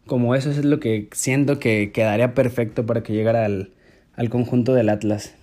como 0.06 0.34
eso 0.34 0.50
es 0.50 0.64
lo 0.64 0.80
que 0.80 1.10
siento 1.12 1.60
que 1.60 1.92
quedaría 1.92 2.34
perfecto 2.34 2.86
para 2.86 3.04
que 3.04 3.12
llegara 3.12 3.44
al, 3.44 3.72
al 4.16 4.30
conjunto 4.30 4.74
del 4.74 4.88
Atlas. 4.88 5.36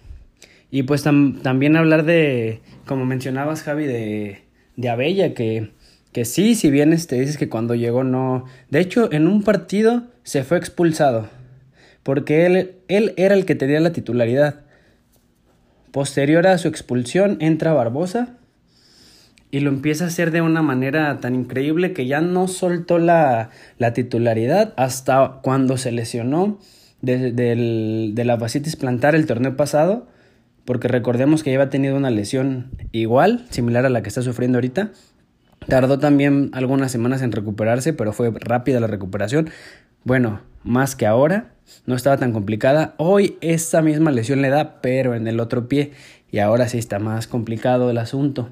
Y 0.70 0.84
pues 0.84 1.02
también 1.02 1.76
hablar 1.76 2.06
de, 2.06 2.62
como 2.86 3.04
mencionabas 3.04 3.62
Javi, 3.64 3.84
de, 3.84 4.44
de 4.76 4.88
Abella, 4.88 5.34
que, 5.34 5.72
que 6.12 6.24
sí, 6.24 6.54
si 6.54 6.70
bien 6.70 6.88
te 6.88 6.96
este, 6.96 7.20
dices 7.20 7.36
que 7.36 7.50
cuando 7.50 7.74
llegó 7.74 8.02
no... 8.02 8.46
De 8.70 8.80
hecho, 8.80 9.12
en 9.12 9.26
un 9.26 9.42
partido 9.42 10.04
se 10.24 10.42
fue 10.42 10.58
expulsado, 10.58 11.28
porque 12.02 12.46
él, 12.46 12.76
él 12.88 13.14
era 13.16 13.34
el 13.34 13.44
que 13.44 13.54
tenía 13.54 13.78
la 13.78 13.92
titularidad. 13.92 14.62
Posterior 15.92 16.46
a 16.48 16.58
su 16.58 16.66
expulsión 16.66 17.36
entra 17.40 17.72
Barbosa 17.72 18.36
y 19.52 19.60
lo 19.60 19.70
empieza 19.70 20.04
a 20.04 20.08
hacer 20.08 20.32
de 20.32 20.40
una 20.40 20.62
manera 20.62 21.20
tan 21.20 21.36
increíble 21.36 21.92
que 21.92 22.06
ya 22.06 22.20
no 22.20 22.48
soltó 22.48 22.98
la, 22.98 23.50
la 23.78 23.92
titularidad 23.92 24.74
hasta 24.76 25.38
cuando 25.42 25.76
se 25.76 25.92
lesionó 25.92 26.58
de, 27.02 27.30
de 27.30 28.24
la 28.24 28.38
fascitis 28.38 28.74
plantar 28.74 29.14
el 29.14 29.26
torneo 29.26 29.56
pasado, 29.56 30.08
porque 30.64 30.88
recordemos 30.88 31.42
que 31.42 31.50
ya 31.50 31.58
había 31.58 31.70
tenido 31.70 31.96
una 31.96 32.10
lesión 32.10 32.70
igual, 32.90 33.46
similar 33.50 33.86
a 33.86 33.90
la 33.90 34.02
que 34.02 34.08
está 34.08 34.22
sufriendo 34.22 34.56
ahorita. 34.56 34.90
Tardó 35.68 35.98
también 35.98 36.50
algunas 36.52 36.92
semanas 36.92 37.22
en 37.22 37.32
recuperarse, 37.32 37.92
pero 37.92 38.12
fue 38.12 38.32
rápida 38.34 38.80
la 38.80 38.86
recuperación. 38.86 39.50
Bueno, 40.04 40.40
más 40.64 40.96
que 40.96 41.06
ahora, 41.06 41.54
no 41.86 41.94
estaba 41.94 42.18
tan 42.18 42.32
complicada. 42.32 42.94
Hoy 42.98 43.38
esa 43.40 43.80
misma 43.80 44.10
lesión 44.10 44.42
le 44.42 44.50
da, 44.50 44.82
pero 44.82 45.14
en 45.14 45.26
el 45.26 45.40
otro 45.40 45.66
pie, 45.66 45.92
y 46.30 46.40
ahora 46.40 46.68
sí 46.68 46.76
está 46.76 46.98
más 46.98 47.26
complicado 47.26 47.90
el 47.90 47.96
asunto. 47.96 48.50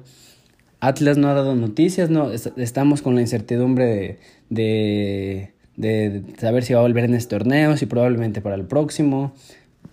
Atlas 0.79 1.17
no 1.17 1.29
ha 1.29 1.33
dado 1.33 1.55
noticias, 1.55 2.09
no 2.09 2.31
estamos 2.31 3.03
con 3.03 3.15
la 3.15 3.21
incertidumbre 3.21 4.17
de, 4.49 5.53
de, 5.77 6.23
saber 6.39 6.63
si 6.63 6.73
va 6.73 6.79
a 6.79 6.83
volver 6.83 7.05
en 7.05 7.13
este 7.13 7.37
torneo, 7.37 7.77
si 7.77 7.85
probablemente 7.85 8.41
para 8.41 8.55
el 8.55 8.65
próximo. 8.65 9.33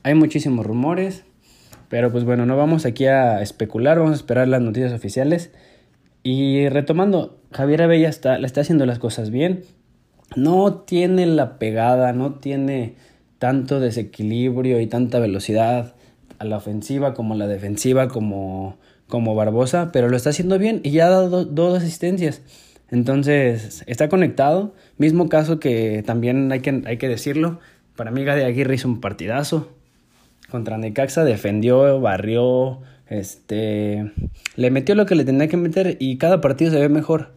Hay 0.02 0.14
muchísimos 0.14 0.64
rumores, 0.64 1.24
pero 1.90 2.10
pues 2.10 2.24
bueno, 2.24 2.46
no 2.46 2.56
vamos 2.56 2.86
aquí 2.86 3.04
a 3.04 3.42
especular, 3.42 3.98
vamos 3.98 4.12
a 4.12 4.16
esperar 4.16 4.48
las 4.48 4.62
noticias 4.62 4.92
oficiales. 4.92 5.52
Y 6.22 6.68
retomando, 6.70 7.38
Javier 7.52 7.82
Abella 7.82 8.08
está, 8.08 8.38
le 8.38 8.46
está 8.46 8.62
haciendo 8.62 8.86
las 8.86 8.98
cosas 8.98 9.30
bien. 9.30 9.62
No 10.36 10.74
tiene 10.74 11.26
la 11.26 11.58
pegada, 11.58 12.12
no 12.12 12.34
tiene 12.34 12.94
tanto 13.38 13.80
desequilibrio 13.80 14.80
y 14.80 14.86
tanta 14.86 15.18
velocidad 15.18 15.94
a 16.38 16.44
la 16.44 16.56
ofensiva 16.56 17.14
como 17.14 17.34
a 17.34 17.36
la 17.36 17.46
defensiva 17.46 18.08
como 18.08 18.78
como 19.10 19.34
Barbosa, 19.34 19.90
pero 19.92 20.08
lo 20.08 20.16
está 20.16 20.30
haciendo 20.30 20.58
bien 20.58 20.80
y 20.82 20.92
ya 20.92 21.06
ha 21.06 21.10
dado 21.10 21.44
dos 21.44 21.76
asistencias. 21.76 22.40
Entonces, 22.90 23.84
está 23.86 24.08
conectado. 24.08 24.74
Mismo 24.96 25.28
caso 25.28 25.60
que 25.60 26.02
también 26.06 26.50
hay 26.50 26.60
que, 26.60 26.82
hay 26.86 26.96
que 26.96 27.08
decirlo. 27.08 27.60
Para 27.96 28.10
mí, 28.10 28.24
Gade 28.24 28.46
Aguirre 28.46 28.76
hizo 28.76 28.88
un 28.88 29.00
partidazo. 29.00 29.68
Contra 30.50 30.78
Necaxa 30.78 31.24
defendió, 31.24 32.00
barrió, 32.00 32.80
este, 33.08 34.10
le 34.56 34.70
metió 34.70 34.94
lo 34.94 35.06
que 35.06 35.14
le 35.14 35.24
tenía 35.24 35.46
que 35.48 35.56
meter 35.56 35.96
y 36.00 36.16
cada 36.16 36.40
partido 36.40 36.72
se 36.72 36.80
ve 36.80 36.88
mejor. 36.88 37.30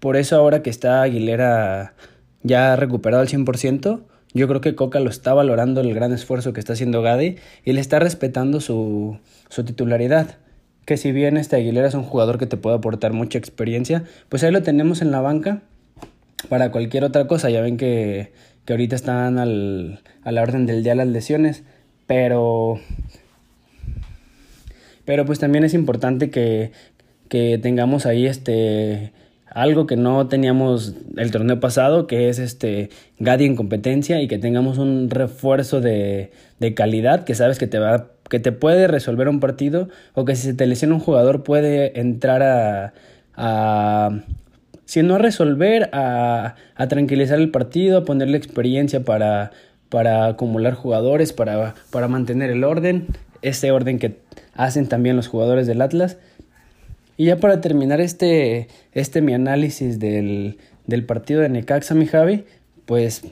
Por 0.00 0.16
eso 0.16 0.36
ahora 0.36 0.62
que 0.62 0.68
está 0.68 1.02
Aguilera 1.02 1.94
ya 2.42 2.76
recuperado 2.76 3.22
al 3.22 3.28
100%, 3.28 4.00
yo 4.34 4.48
creo 4.48 4.60
que 4.60 4.74
Coca 4.74 5.00
lo 5.00 5.10
está 5.10 5.34
valorando 5.34 5.80
el 5.80 5.94
gran 5.94 6.12
esfuerzo 6.12 6.52
que 6.52 6.60
está 6.60 6.74
haciendo 6.74 7.02
Gade 7.02 7.36
y 7.64 7.72
le 7.72 7.80
está 7.80 7.98
respetando 7.98 8.60
su, 8.60 9.18
su 9.48 9.64
titularidad 9.64 10.38
que 10.88 10.96
si 10.96 11.12
bien 11.12 11.36
este 11.36 11.54
Aguilera 11.54 11.86
es 11.86 11.92
un 11.92 12.02
jugador 12.02 12.38
que 12.38 12.46
te 12.46 12.56
puede 12.56 12.76
aportar 12.76 13.12
mucha 13.12 13.36
experiencia, 13.36 14.04
pues 14.30 14.42
ahí 14.42 14.50
lo 14.50 14.62
tenemos 14.62 15.02
en 15.02 15.10
la 15.10 15.20
banca 15.20 15.60
para 16.48 16.72
cualquier 16.72 17.04
otra 17.04 17.26
cosa. 17.26 17.50
Ya 17.50 17.60
ven 17.60 17.76
que, 17.76 18.32
que 18.64 18.72
ahorita 18.72 18.96
están 18.96 19.38
al, 19.38 20.00
a 20.22 20.32
la 20.32 20.40
orden 20.40 20.64
del 20.64 20.82
día 20.82 20.94
las 20.94 21.08
lesiones, 21.08 21.62
pero, 22.06 22.80
pero 25.04 25.26
pues 25.26 25.38
también 25.38 25.62
es 25.62 25.74
importante 25.74 26.30
que, 26.30 26.72
que 27.28 27.58
tengamos 27.58 28.06
ahí 28.06 28.24
este 28.24 29.12
algo 29.50 29.86
que 29.86 29.96
no 29.96 30.28
teníamos 30.28 30.94
el 31.16 31.30
torneo 31.30 31.60
pasado, 31.60 32.06
que 32.06 32.28
es 32.28 32.38
este 32.38 32.90
Gadi 33.18 33.44
en 33.44 33.56
competencia 33.56 34.20
y 34.20 34.28
que 34.28 34.38
tengamos 34.38 34.78
un 34.78 35.10
refuerzo 35.10 35.80
de, 35.80 36.30
de 36.60 36.74
calidad 36.74 37.24
que 37.24 37.34
sabes 37.34 37.58
que 37.58 37.66
te 37.66 37.78
va 37.78 38.08
que 38.28 38.40
te 38.40 38.52
puede 38.52 38.88
resolver 38.88 39.28
un 39.28 39.40
partido 39.40 39.88
o 40.14 40.24
que 40.24 40.36
si 40.36 40.42
se 40.42 40.54
te 40.54 40.66
lesiona 40.66 40.94
un 40.94 41.00
jugador 41.00 41.44
puede 41.44 41.98
entrar 41.98 42.42
a, 42.42 42.92
a 43.34 44.20
si 44.84 45.02
no 45.02 45.16
a 45.16 45.18
resolver, 45.18 45.90
a, 45.92 46.54
a, 46.74 46.88
tranquilizar 46.88 47.38
el 47.38 47.50
partido, 47.50 47.98
a 47.98 48.04
ponerle 48.04 48.38
experiencia 48.38 49.04
para, 49.04 49.50
para 49.90 50.26
acumular 50.26 50.72
jugadores, 50.72 51.34
para, 51.34 51.74
para 51.90 52.08
mantener 52.08 52.50
el 52.50 52.64
orden, 52.64 53.06
ese 53.42 53.70
orden 53.70 53.98
que 53.98 54.16
hacen 54.54 54.88
también 54.88 55.14
los 55.14 55.28
jugadores 55.28 55.66
del 55.66 55.82
Atlas. 55.82 56.16
Y 57.18 57.26
ya 57.26 57.36
para 57.36 57.60
terminar 57.60 58.00
este, 58.00 58.68
este 58.92 59.20
mi 59.20 59.34
análisis 59.34 59.98
del, 59.98 60.56
del 60.86 61.04
partido 61.04 61.42
de 61.42 61.50
Necaxa, 61.50 61.94
mi 61.94 62.06
Javi, 62.06 62.44
pues, 62.86 63.22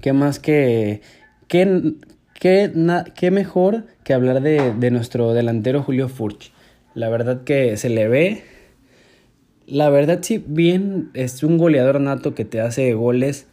¿qué 0.00 0.12
más 0.12 0.38
que, 0.38 1.00
que, 1.48 1.96
¿Qué, 2.44 3.30
mejor 3.30 3.86
que 4.02 4.12
hablar 4.12 4.42
de, 4.42 4.90
nuestro 4.90 5.32
delantero 5.32 5.82
Julio 5.82 6.10
Furch? 6.10 6.52
La 6.94 7.08
verdad 7.08 7.42
que 7.44 7.78
se 7.78 7.88
le 7.88 8.06
ve. 8.06 8.42
La 9.66 9.88
verdad, 9.88 10.18
sí, 10.20 10.44
bien, 10.46 11.10
es 11.14 11.42
un 11.42 11.56
goleador 11.56 12.02
nato 12.02 12.34
que 12.34 12.44
te 12.44 12.60
hace 12.60 12.92
goles 12.92 13.46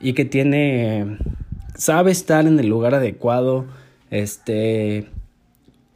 y 0.00 0.14
que 0.14 0.24
tiene. 0.24 1.18
sabe 1.76 2.10
estar 2.10 2.44
en 2.48 2.58
el 2.58 2.66
lugar 2.66 2.96
adecuado. 2.96 3.66
Este. 4.10 5.06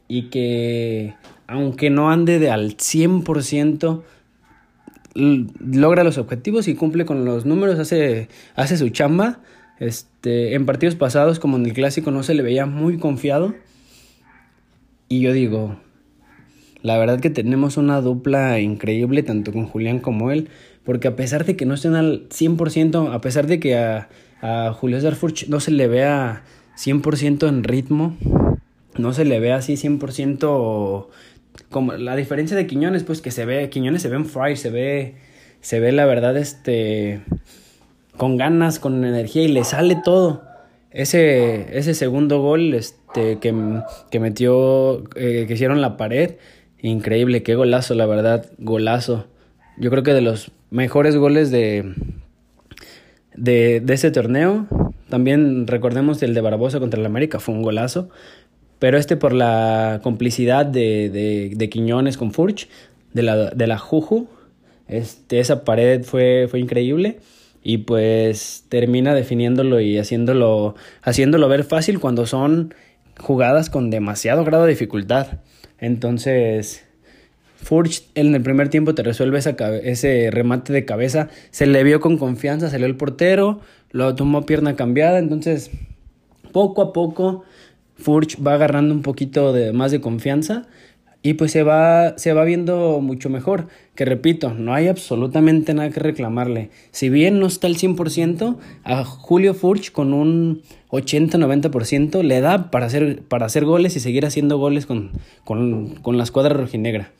Y 0.07 0.29
que, 0.29 1.15
aunque 1.53 1.89
no 1.89 2.09
ande 2.09 2.39
de 2.39 2.49
al 2.49 2.77
100%, 2.77 4.01
logra 5.15 6.03
los 6.03 6.17
objetivos 6.17 6.67
y 6.67 6.73
cumple 6.73 7.05
con 7.05 7.25
los 7.25 7.45
números, 7.45 7.77
hace, 7.77 8.27
hace 8.55 8.77
su 8.77 8.89
chamba 8.89 9.39
este, 9.79 10.55
en 10.55 10.65
partidos 10.65 10.95
pasados, 10.95 11.39
como 11.39 11.57
en 11.57 11.65
el 11.65 11.73
clásico, 11.73 12.09
no 12.09 12.23
se 12.23 12.33
le 12.33 12.41
veía 12.41 12.65
muy 12.65 12.97
confiado. 12.97 13.53
Y 15.09 15.19
yo 15.19 15.31
digo, 15.31 15.77
la 16.81 16.97
verdad 16.97 17.19
que 17.19 17.29
tenemos 17.29 17.77
una 17.77 18.01
dupla 18.01 18.59
increíble, 18.59 19.21
tanto 19.21 19.51
con 19.51 19.67
Julián 19.67 19.99
como 19.99 20.31
él, 20.31 20.49
porque 20.83 21.07
a 21.07 21.15
pesar 21.15 21.45
de 21.45 21.55
que 21.55 21.67
no 21.67 21.75
estén 21.75 21.93
al 21.93 22.27
100%, 22.29 23.13
a 23.13 23.21
pesar 23.21 23.45
de 23.45 23.59
que 23.59 23.77
a, 23.77 24.09
a 24.41 24.73
Julio 24.73 24.99
Darfurch 24.99 25.47
no 25.49 25.59
se 25.59 25.69
le 25.69 25.87
vea 25.87 26.43
100% 26.77 27.47
en 27.47 27.63
ritmo, 27.63 28.17
no 28.97 29.13
se 29.13 29.25
le 29.25 29.39
ve 29.39 29.53
así 29.53 29.73
100% 29.73 31.07
como 31.69 31.93
la 31.93 32.15
diferencia 32.15 32.55
de 32.55 32.67
Quiñones, 32.67 33.03
pues 33.03 33.21
que 33.21 33.31
se 33.31 33.45
ve, 33.45 33.69
Quiñones 33.69 34.01
se 34.01 34.09
ve 34.09 34.15
en 34.15 34.25
fire, 34.25 34.57
se 34.57 34.69
ve, 34.69 35.15
se 35.61 35.79
ve 35.79 35.91
la 35.91 36.05
verdad, 36.05 36.37
este, 36.37 37.21
con 38.17 38.37
ganas, 38.37 38.79
con 38.79 39.03
energía 39.05 39.43
y 39.43 39.47
le 39.47 39.63
sale 39.63 39.97
todo. 40.03 40.43
Ese, 40.91 41.77
ese 41.77 41.95
segundo 41.95 42.41
gol 42.41 42.73
este, 42.73 43.39
que, 43.39 43.53
que 44.11 44.19
metió, 44.19 45.03
eh, 45.15 45.45
que 45.47 45.53
hicieron 45.53 45.81
la 45.81 45.97
pared, 45.97 46.35
increíble, 46.81 47.41
qué 47.43 47.55
golazo, 47.55 47.95
la 47.95 48.05
verdad, 48.05 48.45
golazo. 48.59 49.25
Yo 49.77 49.89
creo 49.89 50.03
que 50.03 50.13
de 50.13 50.21
los 50.21 50.51
mejores 50.69 51.15
goles 51.15 51.49
de, 51.49 51.95
de, 53.35 53.79
de 53.79 53.93
ese 53.93 54.11
torneo. 54.11 54.67
También 55.09 55.67
recordemos 55.67 56.21
el 56.23 56.33
de 56.33 56.41
Barbosa 56.41 56.79
contra 56.79 56.99
el 56.99 57.05
América, 57.05 57.39
fue 57.39 57.55
un 57.55 57.61
golazo. 57.61 58.09
Pero 58.83 58.97
este 58.97 59.15
por 59.15 59.31
la 59.31 60.01
complicidad 60.03 60.65
de, 60.65 61.09
de, 61.09 61.53
de 61.55 61.69
Quiñones 61.69 62.17
con 62.17 62.33
Furch, 62.33 62.67
de 63.13 63.23
la, 63.23 63.51
de 63.51 63.65
la 63.65 63.77
Juju, 63.77 64.27
este, 64.89 65.39
esa 65.39 65.63
pared 65.63 66.03
fue, 66.03 66.47
fue 66.49 66.59
increíble 66.59 67.19
y 67.63 67.77
pues 67.77 68.65
termina 68.67 69.13
definiéndolo 69.13 69.79
y 69.79 69.97
haciéndolo, 69.97 70.75
haciéndolo 71.01 71.47
ver 71.47 71.63
fácil 71.63 72.01
cuando 72.01 72.25
son 72.25 72.73
jugadas 73.21 73.69
con 73.69 73.89
demasiado 73.89 74.43
grado 74.43 74.65
de 74.65 74.71
dificultad. 74.71 75.39
Entonces, 75.79 76.83
Furch 77.55 78.03
en 78.15 78.35
el 78.35 78.41
primer 78.41 78.67
tiempo 78.67 78.93
te 78.93 79.03
resuelve 79.03 79.39
ese 79.39 80.29
remate 80.29 80.73
de 80.73 80.83
cabeza, 80.83 81.29
se 81.51 81.67
le 81.67 81.85
vio 81.85 82.01
con 82.01 82.17
confianza, 82.17 82.69
salió 82.69 82.87
el 82.87 82.97
portero, 82.97 83.61
lo 83.91 84.13
tomó 84.15 84.45
pierna 84.45 84.75
cambiada, 84.75 85.19
entonces 85.19 85.71
poco 86.51 86.81
a 86.81 86.91
poco 86.91 87.45
Furch 87.95 88.37
va 88.45 88.55
agarrando 88.55 88.93
un 88.93 89.01
poquito 89.01 89.53
de, 89.53 89.73
más 89.73 89.91
de 89.91 90.01
confianza 90.01 90.67
y 91.25 91.35
pues 91.35 91.53
se 91.53 91.63
va, 91.63 92.17
se 92.17 92.33
va 92.33 92.43
viendo 92.43 92.99
mucho 92.99 93.29
mejor. 93.29 93.67
Que 93.95 94.03
repito, 94.03 94.53
no 94.53 94.73
hay 94.73 94.89
absolutamente 94.89 95.73
nada 95.73 95.89
que 95.89 96.01
reclamarle. 96.01 96.69
Si 96.91 97.09
bien 97.09 97.39
no 97.39 97.45
está 97.47 97.67
al 97.67 97.75
100%, 97.75 98.57
a 98.83 99.05
Julio 99.05 99.53
Furch 99.53 99.93
con 99.93 100.13
un 100.13 100.61
80-90% 100.89 102.21
le 102.23 102.41
da 102.41 102.69
para 102.71 102.87
hacer, 102.87 103.21
para 103.23 103.45
hacer 103.45 103.63
goles 103.63 103.95
y 103.95 104.01
seguir 104.01 104.25
haciendo 104.25 104.57
goles 104.57 104.85
con, 104.85 105.11
con, 105.45 105.95
con 105.95 106.17
la 106.17 106.23
escuadra 106.23 106.55
rojinegra. 106.55 107.11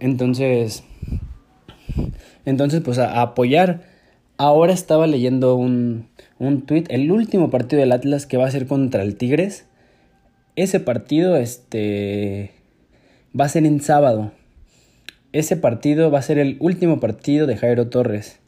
Entonces, 0.00 0.82
entonces 2.46 2.80
pues 2.80 2.98
a, 2.98 3.20
apoyar. 3.20 3.82
Ahora 4.38 4.72
estaba 4.72 5.06
leyendo 5.06 5.56
un, 5.56 6.08
un 6.38 6.62
tweet, 6.62 6.84
el 6.88 7.10
último 7.10 7.50
partido 7.50 7.80
del 7.80 7.92
Atlas 7.92 8.26
que 8.26 8.36
va 8.36 8.46
a 8.46 8.50
ser 8.50 8.66
contra 8.66 9.02
el 9.02 9.16
Tigres. 9.16 9.66
Ese 10.56 10.80
partido, 10.80 11.36
este 11.36 12.50
va 13.38 13.44
a 13.44 13.48
ser 13.50 13.66
en 13.66 13.82
sábado. 13.82 14.32
Ese 15.32 15.58
partido 15.58 16.10
va 16.10 16.18
a 16.18 16.22
ser 16.22 16.38
el 16.38 16.56
último 16.60 16.98
partido 16.98 17.46
de 17.46 17.58
Jairo 17.58 17.88
Torres. 17.88 18.40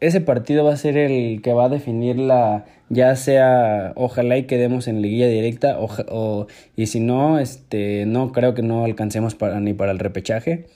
Ese 0.00 0.20
partido 0.20 0.64
va 0.64 0.74
a 0.74 0.76
ser 0.76 0.98
el 0.98 1.40
que 1.40 1.54
va 1.54 1.64
a 1.64 1.68
definir 1.70 2.18
la, 2.18 2.66
ya 2.90 3.16
sea, 3.16 3.92
ojalá 3.96 4.36
y 4.36 4.44
quedemos 4.44 4.86
en 4.86 5.00
liguilla 5.00 5.28
directa, 5.28 5.78
o, 5.78 6.46
y 6.76 6.86
si 6.86 7.00
no, 7.00 7.38
este, 7.38 8.04
no 8.04 8.32
creo 8.32 8.52
que 8.54 8.62
no 8.62 8.84
alcancemos 8.84 9.34
para, 9.34 9.60
ni 9.60 9.72
para 9.72 9.92
el 9.92 9.98
repechaje, 9.98 10.66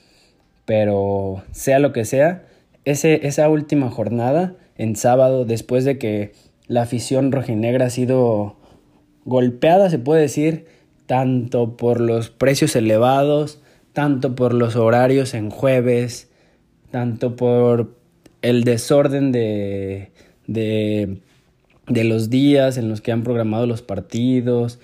pero 0.65 1.43
sea 1.51 1.77
lo 1.79 1.93
que 1.93 2.05
sea, 2.05 2.43
ese, 2.85 3.27
esa 3.27 3.49
última 3.49 3.89
jornada, 3.89 4.55
en 4.77 4.95
sábado, 4.95 5.45
después 5.45 5.85
de 5.85 5.97
que 5.97 6.31
la 6.67 6.83
afición 6.83 7.31
rojinegra 7.31 7.85
ha 7.85 7.89
sido 7.89 8.57
golpeada, 9.25 9.89
se 9.89 9.99
puede 9.99 10.21
decir, 10.21 10.65
tanto 11.07 11.75
por 11.75 11.99
los 11.99 12.29
precios 12.29 12.75
elevados, 12.75 13.59
tanto 13.93 14.35
por 14.35 14.53
los 14.53 14.75
horarios 14.75 15.33
en 15.33 15.49
jueves, 15.49 16.29
tanto 16.91 17.35
por 17.35 17.95
el 18.41 18.63
desorden 18.63 19.31
de, 19.31 20.11
de, 20.47 21.17
de, 21.87 22.03
los 22.03 22.29
días 22.29 22.77
en 22.77 22.89
los 22.89 23.01
que 23.01 23.11
han 23.11 23.23
programado 23.23 23.65
los 23.65 23.81
partidos 23.81 24.79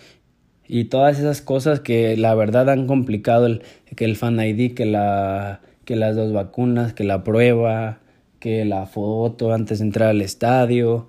y 0.67 0.85
todas 0.85 1.19
esas 1.19 1.41
cosas 1.41 1.79
que 1.79 2.17
la 2.17 2.33
verdad 2.33 2.69
han 2.69 2.87
complicado 2.87 3.45
el, 3.45 3.61
que 3.95 4.05
el 4.05 4.15
fan 4.15 4.39
ID, 4.39 4.73
que, 4.73 4.85
la, 4.85 5.61
que 5.85 5.95
las 5.95 6.15
dos 6.15 6.33
vacunas, 6.33 6.93
que 6.93 7.03
la 7.03 7.23
prueba, 7.23 7.99
que 8.39 8.65
la 8.65 8.87
foto 8.87 9.53
antes 9.53 9.79
de 9.79 9.85
entrar 9.85 10.09
al 10.09 10.21
estadio 10.21 11.07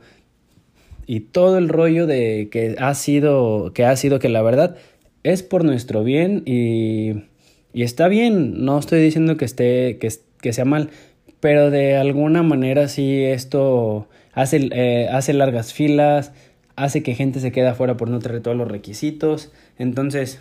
y 1.07 1.21
todo 1.21 1.59
el 1.59 1.69
rollo 1.69 2.07
de 2.07 2.49
que 2.51 2.77
ha 2.79 2.95
sido 2.95 3.73
que 3.75 3.85
ha 3.85 3.97
sido 3.97 4.19
que 4.19 4.29
la 4.29 4.43
verdad 4.43 4.77
es 5.23 5.43
por 5.43 5.65
nuestro 5.65 6.05
bien 6.05 6.43
y, 6.47 7.25
y 7.73 7.83
está 7.83 8.09
bien, 8.09 8.65
no 8.65 8.79
estoy 8.79 9.01
diciendo 9.01 9.37
que, 9.37 9.45
esté, 9.45 9.99
que, 9.99 10.13
que, 10.41 10.53
sea 10.53 10.65
mal, 10.65 10.91
pero 11.41 11.71
de 11.71 11.97
alguna 11.97 12.43
manera 12.43 12.89
sí 12.89 13.23
esto 13.23 14.09
hace, 14.33 14.69
eh, 14.73 15.09
hace 15.11 15.33
largas 15.33 15.73
filas, 15.73 16.33
hace 16.77 17.03
que 17.03 17.15
gente 17.15 17.41
se 17.41 17.53
quede 17.53 17.69
afuera 17.69 17.97
por 17.97 18.11
no 18.11 18.19
traer 18.19 18.43
todos 18.43 18.57
los 18.57 18.69
requisitos, 18.69 19.53
entonces 19.79 20.41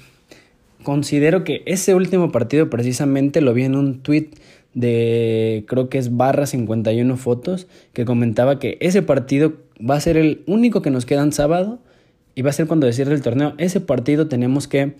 considero 0.84 1.44
que 1.44 1.62
ese 1.65 1.94
último 1.94 2.32
partido 2.32 2.70
precisamente 2.70 3.41
lo 3.41 3.53
vi 3.53 3.63
en 3.63 3.75
un 3.75 4.01
tweet 4.01 4.30
de 4.74 5.66
creo 5.68 5.90
que 5.90 5.98
es 5.98 6.16
barra 6.16 6.46
51 6.46 7.18
fotos 7.18 7.68
que 7.94 8.06
comentaba 8.06 8.60
que 8.60 8.78
ese 8.80 9.01
partido 9.01 9.54
va 9.78 9.96
a 9.96 10.01
ser 10.01 10.18
el 10.18 10.44
único 10.48 10.82
que 10.82 10.92
nos 10.92 11.06
queda 11.06 11.24
en 11.24 11.34
sábado 11.34 11.80
y 12.36 12.42
va 12.42 12.51
a 12.51 12.54
ser 12.54 12.68
cuando 12.68 12.88
decirle 12.88 13.16
el 13.16 13.22
torneo. 13.22 13.54
Ese 13.58 13.82
partido 13.82 14.28
tenemos 14.28 14.68
que 14.68 14.96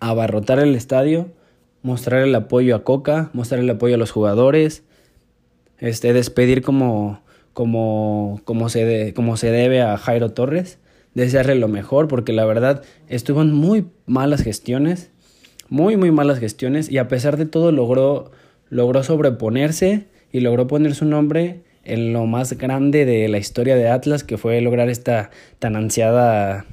abarrotar 0.00 0.58
el 0.58 0.74
estadio, 0.74 1.28
mostrar 1.82 2.22
el 2.22 2.34
apoyo 2.34 2.76
a 2.76 2.84
Coca, 2.84 3.30
mostrar 3.32 3.60
el 3.60 3.70
apoyo 3.70 3.94
a 3.94 3.98
los 3.98 4.10
jugadores, 4.10 4.82
este, 5.78 6.12
despedir 6.12 6.62
como, 6.62 7.20
como, 7.52 8.40
como, 8.44 8.68
se, 8.68 9.12
como 9.14 9.36
se 9.36 9.50
debe 9.50 9.82
a 9.82 9.96
Jairo 9.96 10.32
Torres, 10.32 10.78
desearle 11.14 11.54
lo 11.54 11.68
mejor, 11.68 12.08
porque 12.08 12.32
la 12.32 12.44
verdad 12.44 12.82
estuvo 13.08 13.42
en 13.42 13.52
muy 13.52 13.86
malas 14.06 14.42
gestiones, 14.42 15.10
muy, 15.68 15.96
muy 15.96 16.10
malas 16.10 16.38
gestiones, 16.38 16.90
y 16.90 16.98
a 16.98 17.08
pesar 17.08 17.36
de 17.36 17.46
todo 17.46 17.72
logró, 17.72 18.32
logró 18.74 19.04
sobreponerse 19.04 20.06
y 20.32 20.40
logró 20.40 20.66
poner 20.66 20.96
su 20.96 21.04
nombre 21.04 21.60
en 21.84 22.12
lo 22.12 22.26
más 22.26 22.54
grande 22.54 23.04
de 23.04 23.28
la 23.28 23.38
historia 23.38 23.76
de 23.76 23.88
Atlas, 23.88 24.24
que 24.24 24.36
fue 24.36 24.60
lograr 24.60 24.88
esta 24.88 25.30
tan 25.60 25.76
ansiada 25.76 26.66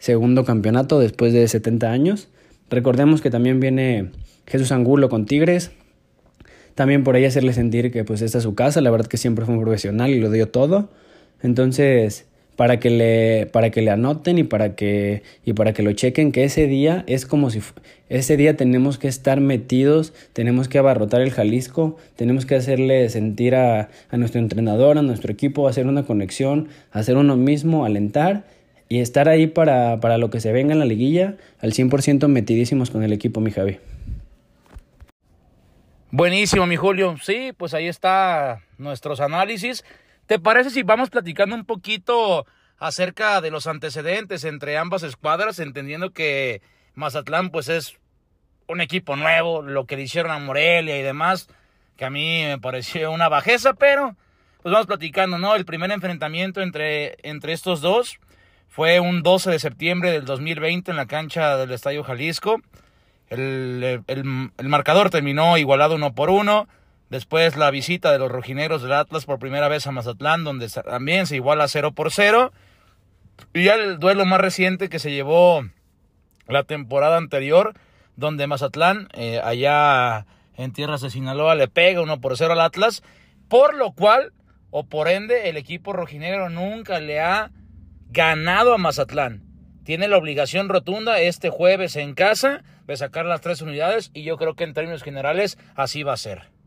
segundo 0.00 0.44
campeonato 0.44 0.98
después 0.98 1.32
de 1.32 1.46
70 1.46 1.92
años. 1.92 2.28
Recordemos 2.68 3.20
que 3.20 3.30
también 3.30 3.60
viene 3.60 4.10
Jesús 4.44 4.72
Angulo 4.72 5.08
con 5.08 5.24
Tigres. 5.24 5.70
También 6.74 7.04
por 7.04 7.14
ahí 7.14 7.24
hacerle 7.24 7.52
sentir 7.52 7.92
que 7.92 8.02
pues 8.02 8.20
esta 8.20 8.38
es 8.38 8.44
su 8.44 8.56
casa, 8.56 8.80
la 8.80 8.90
verdad 8.90 9.06
que 9.06 9.18
siempre 9.18 9.44
fue 9.44 9.54
un 9.54 9.60
profesional 9.60 10.10
y 10.10 10.18
lo 10.18 10.32
dio 10.32 10.48
todo. 10.48 10.90
Entonces, 11.44 12.26
para 12.58 12.80
que 12.80 12.90
le 12.90 13.46
para 13.46 13.70
que 13.70 13.82
le 13.82 13.92
anoten 13.92 14.36
y 14.36 14.42
para 14.42 14.74
que 14.74 15.22
y 15.44 15.52
para 15.52 15.72
que 15.72 15.84
lo 15.84 15.92
chequen 15.92 16.32
que 16.32 16.42
ese 16.42 16.66
día 16.66 17.04
es 17.06 17.24
como 17.24 17.50
si 17.50 17.60
ese 18.08 18.36
día 18.36 18.56
tenemos 18.56 18.98
que 18.98 19.06
estar 19.06 19.40
metidos, 19.40 20.12
tenemos 20.32 20.66
que 20.66 20.78
abarrotar 20.78 21.20
el 21.20 21.30
Jalisco, 21.30 21.96
tenemos 22.16 22.46
que 22.46 22.56
hacerle 22.56 23.08
sentir 23.10 23.54
a, 23.54 23.90
a 24.10 24.16
nuestro 24.16 24.40
entrenador, 24.40 24.98
a 24.98 25.02
nuestro 25.02 25.32
equipo, 25.32 25.68
hacer 25.68 25.86
una 25.86 26.02
conexión, 26.02 26.66
hacer 26.90 27.16
uno 27.16 27.36
mismo, 27.36 27.84
alentar 27.84 28.42
y 28.88 28.98
estar 28.98 29.28
ahí 29.28 29.46
para, 29.46 30.00
para 30.00 30.18
lo 30.18 30.28
que 30.30 30.40
se 30.40 30.50
venga 30.50 30.72
en 30.72 30.80
la 30.80 30.84
liguilla, 30.84 31.36
al 31.60 31.72
100% 31.74 32.26
metidísimos 32.26 32.90
con 32.90 33.04
el 33.04 33.12
equipo, 33.12 33.40
mi 33.40 33.52
Javi. 33.52 33.78
Buenísimo, 36.10 36.66
mi 36.66 36.74
Julio. 36.74 37.14
Sí, 37.22 37.52
pues 37.56 37.72
ahí 37.72 37.86
está 37.86 38.62
nuestros 38.78 39.20
análisis. 39.20 39.84
¿Te 40.28 40.38
parece 40.38 40.68
si 40.68 40.82
vamos 40.82 41.08
platicando 41.08 41.56
un 41.56 41.64
poquito 41.64 42.44
acerca 42.76 43.40
de 43.40 43.50
los 43.50 43.66
antecedentes 43.66 44.44
entre 44.44 44.76
ambas 44.76 45.02
escuadras, 45.02 45.58
entendiendo 45.58 46.10
que 46.10 46.60
Mazatlán 46.94 47.48
pues 47.48 47.70
es 47.70 47.98
un 48.66 48.82
equipo 48.82 49.16
nuevo, 49.16 49.62
lo 49.62 49.86
que 49.86 49.96
le 49.96 50.02
hicieron 50.02 50.30
a 50.30 50.38
Morelia 50.38 50.98
y 50.98 51.02
demás, 51.02 51.48
que 51.96 52.04
a 52.04 52.10
mí 52.10 52.42
me 52.44 52.58
pareció 52.58 53.10
una 53.10 53.30
bajeza, 53.30 53.72
pero 53.72 54.16
pues 54.62 54.70
vamos 54.70 54.86
platicando, 54.86 55.38
¿no? 55.38 55.56
El 55.56 55.64
primer 55.64 55.90
enfrentamiento 55.92 56.60
entre, 56.60 57.16
entre 57.22 57.54
estos 57.54 57.80
dos 57.80 58.20
fue 58.68 59.00
un 59.00 59.22
12 59.22 59.50
de 59.50 59.58
septiembre 59.58 60.10
del 60.10 60.26
2020 60.26 60.90
en 60.90 60.98
la 60.98 61.06
cancha 61.06 61.56
del 61.56 61.70
Estadio 61.70 62.04
Jalisco. 62.04 62.60
El, 63.30 64.02
el, 64.06 64.50
el 64.58 64.68
marcador 64.68 65.08
terminó 65.08 65.56
igualado 65.56 65.94
uno 65.94 66.14
por 66.14 66.28
uno. 66.28 66.68
Después 67.10 67.56
la 67.56 67.70
visita 67.70 68.12
de 68.12 68.18
los 68.18 68.30
rojineros 68.30 68.82
del 68.82 68.92
Atlas 68.92 69.24
por 69.24 69.38
primera 69.38 69.68
vez 69.68 69.86
a 69.86 69.92
Mazatlán, 69.92 70.44
donde 70.44 70.68
también 70.68 71.26
se 71.26 71.36
iguala 71.36 71.66
0 71.66 71.92
por 71.92 72.12
0. 72.12 72.52
Y 73.54 73.64
ya 73.64 73.74
el 73.74 73.98
duelo 73.98 74.26
más 74.26 74.40
reciente 74.40 74.88
que 74.88 74.98
se 74.98 75.10
llevó 75.10 75.64
la 76.46 76.64
temporada 76.64 77.16
anterior, 77.16 77.74
donde 78.16 78.46
Mazatlán, 78.46 79.08
eh, 79.14 79.40
allá 79.42 80.26
en 80.56 80.72
tierras 80.72 81.00
de 81.00 81.10
Sinaloa, 81.10 81.54
le 81.54 81.68
pega 81.68 82.02
1 82.02 82.20
por 82.20 82.36
0 82.36 82.52
al 82.52 82.60
Atlas, 82.60 83.02
por 83.48 83.74
lo 83.74 83.92
cual, 83.92 84.32
o 84.70 84.84
por 84.84 85.08
ende, 85.08 85.48
el 85.48 85.56
equipo 85.56 85.94
rojinegro 85.94 86.50
nunca 86.50 87.00
le 87.00 87.20
ha 87.20 87.52
ganado 88.10 88.74
a 88.74 88.78
Mazatlán. 88.78 89.44
Tiene 89.84 90.08
la 90.08 90.18
obligación 90.18 90.68
rotunda 90.68 91.20
este 91.20 91.48
jueves 91.48 91.96
en 91.96 92.12
casa 92.12 92.62
de 92.86 92.96
sacar 92.96 93.24
las 93.24 93.40
tres 93.40 93.62
unidades 93.62 94.10
y 94.12 94.22
yo 94.22 94.36
creo 94.36 94.54
que 94.54 94.64
en 94.64 94.74
términos 94.74 95.02
generales 95.02 95.56
así 95.74 96.02
va 96.02 96.12
a 96.12 96.18
ser. 96.18 96.57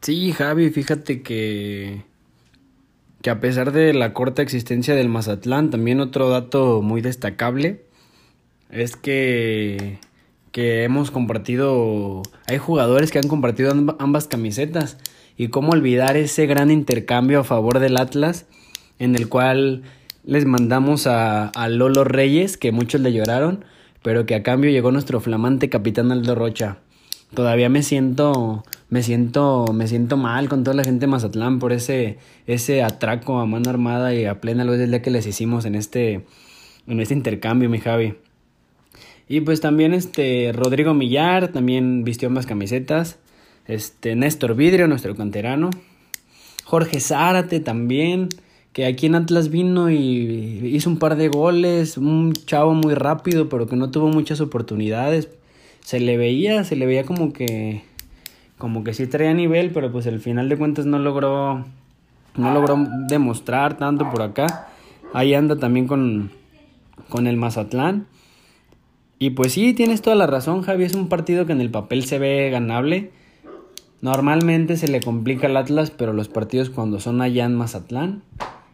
Sí, 0.00 0.32
Javi, 0.32 0.70
fíjate 0.70 1.22
que 1.22 2.04
que 3.22 3.30
a 3.30 3.40
pesar 3.40 3.72
de 3.72 3.92
la 3.94 4.12
corta 4.12 4.42
existencia 4.42 4.94
del 4.94 5.08
Mazatlán, 5.08 5.70
también 5.70 6.00
otro 6.00 6.30
dato 6.30 6.82
muy 6.82 7.00
destacable 7.00 7.82
es 8.70 8.96
que 8.96 9.98
que 10.52 10.84
hemos 10.84 11.10
compartido, 11.10 12.22
hay 12.46 12.58
jugadores 12.58 13.10
que 13.10 13.18
han 13.18 13.28
compartido 13.28 13.72
ambas 13.98 14.26
camisetas 14.28 14.96
y 15.36 15.48
cómo 15.48 15.72
olvidar 15.72 16.16
ese 16.16 16.46
gran 16.46 16.70
intercambio 16.70 17.40
a 17.40 17.44
favor 17.44 17.78
del 17.78 17.96
Atlas 17.96 18.46
en 18.98 19.14
el 19.14 19.28
cual 19.28 19.82
les 20.24 20.46
mandamos 20.46 21.06
a, 21.06 21.48
a 21.48 21.68
Lolo 21.68 22.04
Reyes, 22.04 22.56
que 22.56 22.72
muchos 22.72 23.00
le 23.00 23.12
lloraron, 23.12 23.64
pero 24.02 24.26
que 24.26 24.34
a 24.34 24.42
cambio 24.42 24.70
llegó 24.70 24.90
nuestro 24.90 25.20
flamante 25.20 25.68
capitán 25.68 26.10
Aldo 26.10 26.34
Rocha. 26.34 26.78
Todavía 27.34 27.68
me 27.68 27.82
siento 27.82 28.64
me 28.90 29.02
siento 29.02 29.66
me 29.72 29.86
siento 29.86 30.16
mal 30.16 30.48
con 30.48 30.64
toda 30.64 30.74
la 30.74 30.84
gente 30.84 31.00
de 31.00 31.06
Mazatlán 31.08 31.58
por 31.58 31.72
ese 31.72 32.18
ese 32.46 32.82
atraco 32.82 33.38
a 33.38 33.46
mano 33.46 33.68
armada 33.68 34.14
y 34.14 34.24
a 34.24 34.40
plena 34.40 34.64
luz 34.64 34.78
del 34.78 34.90
día 34.90 35.02
que 35.02 35.10
les 35.10 35.26
hicimos 35.26 35.64
en 35.64 35.74
este 35.74 36.24
en 36.86 37.00
este 37.00 37.14
intercambio 37.14 37.68
mi 37.68 37.78
Javi. 37.78 38.14
Y 39.28 39.42
pues 39.42 39.60
también 39.60 39.92
este 39.92 40.52
Rodrigo 40.54 40.94
Millar 40.94 41.48
también 41.48 42.02
vistió 42.02 42.28
ambas 42.28 42.46
camisetas. 42.46 43.18
Este 43.66 44.16
Néstor 44.16 44.54
Vidrio 44.54 44.88
nuestro 44.88 45.14
canterano. 45.14 45.68
Jorge 46.64 47.00
Zárate 47.00 47.60
también 47.60 48.28
que 48.72 48.86
aquí 48.86 49.06
en 49.06 49.16
Atlas 49.16 49.50
vino 49.50 49.90
y 49.90 50.60
hizo 50.72 50.88
un 50.88 50.98
par 50.98 51.16
de 51.16 51.28
goles, 51.28 51.98
un 51.98 52.32
chavo 52.32 52.74
muy 52.74 52.94
rápido, 52.94 53.48
pero 53.48 53.66
que 53.66 53.76
no 53.76 53.90
tuvo 53.90 54.08
muchas 54.08 54.40
oportunidades. 54.40 55.28
Se 55.84 56.00
le 56.00 56.16
veía, 56.16 56.64
se 56.64 56.76
le 56.76 56.86
veía 56.86 57.04
como 57.04 57.32
que 57.32 57.82
como 58.58 58.84
que 58.84 58.92
sí 58.92 59.06
traía 59.06 59.32
nivel, 59.34 59.70
pero 59.70 59.90
pues 59.90 60.06
al 60.06 60.20
final 60.20 60.48
de 60.48 60.58
cuentas 60.58 60.86
no 60.86 60.98
logró 60.98 61.64
no 62.36 62.54
logró 62.54 62.76
demostrar 63.08 63.78
tanto 63.78 64.10
por 64.10 64.22
acá. 64.22 64.68
Ahí 65.14 65.34
anda 65.34 65.56
también 65.56 65.86
con 65.86 66.30
con 67.08 67.26
el 67.26 67.36
Mazatlán. 67.36 68.06
Y 69.18 69.30
pues 69.30 69.52
sí, 69.52 69.72
tienes 69.74 70.02
toda 70.02 70.14
la 70.14 70.26
razón, 70.26 70.62
Javi, 70.62 70.84
es 70.84 70.94
un 70.94 71.08
partido 71.08 71.46
que 71.46 71.52
en 71.52 71.60
el 71.60 71.70
papel 71.70 72.04
se 72.04 72.18
ve 72.18 72.50
ganable. 72.50 73.10
Normalmente 74.00 74.76
se 74.76 74.86
le 74.86 75.00
complica 75.00 75.48
al 75.48 75.56
Atlas, 75.56 75.90
pero 75.90 76.12
los 76.12 76.28
partidos 76.28 76.70
cuando 76.70 77.00
son 77.00 77.20
allá 77.20 77.44
en 77.44 77.56
Mazatlán, 77.56 78.22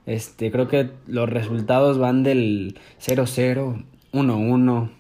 este, 0.05 0.51
creo 0.51 0.69
que 0.69 0.91
los 1.07 1.31
resultados 1.31 1.97
van 1.97 2.23
del 2.23 2.79
0-0, 3.01 3.85
1-1, 4.13 4.91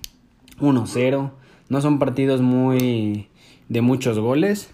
1-0. 0.61 1.31
No 1.69 1.81
son 1.83 1.99
partidos 1.99 2.41
muy 2.41 3.29
de 3.69 3.81
muchos 3.81 4.19
goles, 4.19 4.71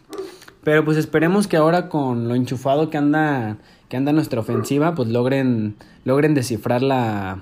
pero 0.62 0.84
pues 0.84 0.96
esperemos 0.96 1.46
que 1.46 1.56
ahora 1.56 1.88
con 1.88 2.28
lo 2.28 2.34
enchufado 2.34 2.90
que 2.90 2.98
anda 2.98 3.58
que 3.88 3.96
anda 3.96 4.12
nuestra 4.12 4.40
ofensiva, 4.40 4.94
pues 4.94 5.08
logren 5.08 5.74
logren 6.04 6.34
descifrar 6.34 6.82
la 6.82 7.40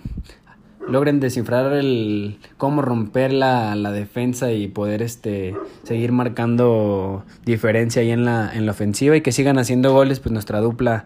logren 0.89 1.21
descifrar 1.21 1.73
el 1.75 2.39
cómo 2.57 2.81
romper 2.81 3.33
la, 3.33 3.75
la, 3.75 3.93
defensa 3.93 4.53
y 4.53 4.69
poder 4.69 5.03
este 5.03 5.55
seguir 5.83 6.13
marcando 6.13 7.25
diferencia 7.45 8.01
ahí 8.01 8.11
en 8.11 8.25
la, 8.25 8.51
en 8.55 8.65
la 8.65 8.73
ofensiva 8.73 9.15
y 9.15 9.21
que 9.21 9.33
sigan 9.33 9.59
haciendo 9.59 9.93
goles 9.93 10.21
pues 10.21 10.33
nuestra 10.33 10.61
dupla 10.61 11.05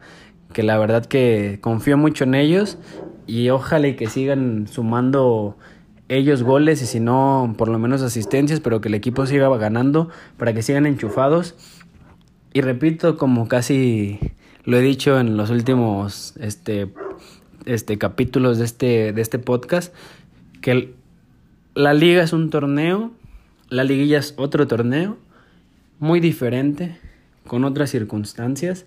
que 0.53 0.63
la 0.63 0.79
verdad 0.79 1.05
que 1.05 1.59
confío 1.61 1.97
mucho 1.97 2.25
en 2.25 2.35
ellos 2.35 2.79
y 3.27 3.49
ojalá 3.51 3.89
y 3.89 3.97
que 3.97 4.09
sigan 4.09 4.69
sumando 4.69 5.57
ellos 6.17 6.43
goles 6.43 6.83
y 6.83 6.87
si 6.87 7.01
no 7.01 7.55
por 7.57 7.69
lo 7.69 7.79
menos 7.79 8.03
asistencias 8.03 8.61
pero 8.61 8.81
que 8.81 8.89
el 8.89 8.95
equipo 8.95 9.27
siga 9.27 9.49
ganando 9.57 10.09
para 10.37 10.53
que 10.53 10.63
sigan 10.63 10.87
enchufados 10.87 11.55
y 12.53 12.61
repito 12.61 13.17
como 13.17 13.49
casi 13.49 14.19
lo 14.65 14.77
he 14.77 14.81
dicho 14.81 15.19
en 15.19 15.37
los 15.37 15.51
últimos 15.51 16.35
este 16.39 16.89
este, 17.67 17.99
capítulos 17.99 18.59
de 18.59 18.65
este, 18.65 19.13
de 19.13 19.23
este 19.23 19.39
podcast, 19.39 19.95
que 20.61 20.95
la 21.75 21.95
liga 21.95 22.23
es 22.23 22.33
un 22.33 22.51
torneo, 22.51 23.13
la 23.69 23.85
liguilla 23.85 24.19
es 24.19 24.35
otro 24.37 24.67
torneo, 24.67 25.17
muy 25.99 26.21
diferente, 26.21 26.99
con 27.47 27.65
otras 27.65 27.91
circunstancias, 27.91 28.87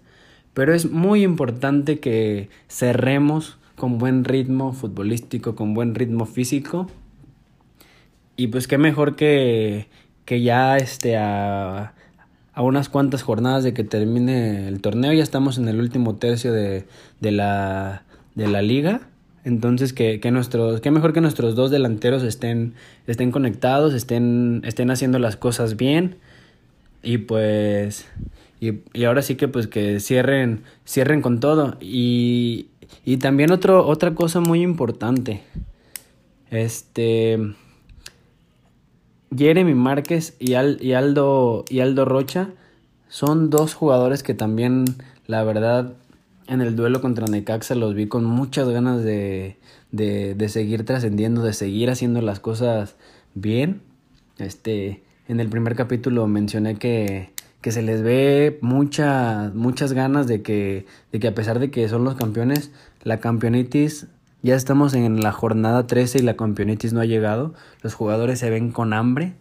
pero 0.54 0.74
es 0.74 0.90
muy 0.90 1.24
importante 1.24 2.00
que 2.00 2.50
cerremos 2.70 3.58
con 3.76 3.98
buen 3.98 4.24
ritmo 4.24 4.74
futbolístico, 4.74 5.56
con 5.56 5.74
buen 5.74 5.96
ritmo 5.96 6.26
físico. 6.26 6.88
Y 8.38 8.48
pues 8.48 8.68
qué 8.68 8.78
mejor 8.78 9.16
que, 9.16 9.88
que 10.26 10.42
ya 10.42 10.78
este, 10.78 11.18
a, 11.18 11.94
a 12.54 12.62
unas 12.62 12.90
cuantas 12.90 13.24
jornadas 13.24 13.64
de 13.64 13.74
que 13.74 13.84
termine 13.84 14.68
el 14.68 14.82
torneo, 14.82 15.14
ya 15.14 15.24
estamos 15.24 15.58
en 15.58 15.68
el 15.68 15.80
último 15.80 16.16
tercio 16.16 16.52
de, 16.52 16.86
de 17.22 17.32
la 17.32 18.04
de 18.36 18.48
la 18.48 18.62
liga. 18.62 19.02
Entonces, 19.44 19.94
que, 19.94 20.20
que 20.20 20.32
nuestros, 20.32 20.82
que 20.82 20.92
mejor 20.92 21.14
que 21.14 21.22
nuestros 21.22 21.56
dos 21.56 21.72
delanteros 21.72 22.24
estén, 22.24 22.74
estén 23.08 23.32
conectados, 23.32 23.94
estén, 23.94 24.62
estén 24.66 24.92
haciendo 24.92 25.20
las 25.20 25.38
cosas 25.38 25.78
bien. 25.78 26.18
Y 27.04 27.20
pues, 27.20 28.08
y, 28.60 28.80
y 28.94 29.04
ahora 29.04 29.22
sí 29.22 29.36
que 29.36 29.48
pues 29.48 29.68
que 29.68 30.00
cierren, 30.00 30.64
cierren 30.86 31.22
con 31.22 31.40
todo. 31.40 31.78
Y, 31.80 32.68
y 33.06 33.18
también 33.18 33.52
otro, 33.52 33.86
otra 33.88 34.16
cosa 34.16 34.40
muy 34.40 34.62
importante. 34.62 35.44
Este, 36.50 37.38
Jeremy 39.38 39.74
Márquez 39.74 40.36
y, 40.40 40.54
Al, 40.54 40.78
y, 40.82 40.94
Aldo, 40.94 41.66
y 41.70 41.80
Aldo 41.80 42.06
Rocha 42.06 42.50
son 43.08 43.50
dos 43.50 43.74
jugadores 43.74 44.24
que 44.24 44.34
también, 44.34 44.86
la 45.28 45.44
verdad, 45.44 45.94
en 46.48 46.62
el 46.62 46.76
duelo 46.76 47.02
contra 47.02 47.28
Necaxa 47.28 47.76
los 47.76 47.96
vi 47.96 48.08
con 48.08 48.26
muchas 48.26 48.70
ganas 48.70 49.04
de, 49.04 49.58
de, 49.92 50.36
de 50.36 50.50
seguir 50.50 50.86
trascendiendo, 50.86 51.42
de 51.44 51.54
seguir 51.54 51.90
haciendo 51.90 52.22
las 52.22 52.40
cosas 52.40 52.96
bien. 53.34 53.82
Este, 54.38 55.04
en 55.28 55.40
el 55.40 55.50
primer 55.50 55.76
capítulo 55.76 56.28
mencioné 56.28 56.76
que, 56.76 57.32
que 57.62 57.72
se 57.72 57.82
les 57.82 58.04
ve 58.04 58.60
mucha, 58.62 59.52
muchas 59.56 59.94
ganas 59.94 60.28
de 60.28 60.42
que, 60.42 60.86
de 61.12 61.20
que 61.20 61.28
a 61.28 61.36
pesar 61.36 61.60
de 61.60 61.72
que 61.72 61.88
son 61.90 62.04
los 62.04 62.16
campeones, 62.16 62.72
la 63.04 63.20
campeonitis, 63.20 64.08
ya 64.46 64.56
estamos 64.56 64.94
en 64.94 65.22
la 65.22 65.32
jornada 65.32 65.88
13 65.88 66.20
y 66.20 66.22
la 66.22 66.38
campeonitis 66.38 66.94
no 66.94 67.02
ha 67.02 67.06
llegado. 67.06 67.56
Los 67.82 67.96
jugadores 67.96 68.38
se 68.38 68.52
ven 68.52 68.72
con 68.72 68.94
hambre, 68.94 69.34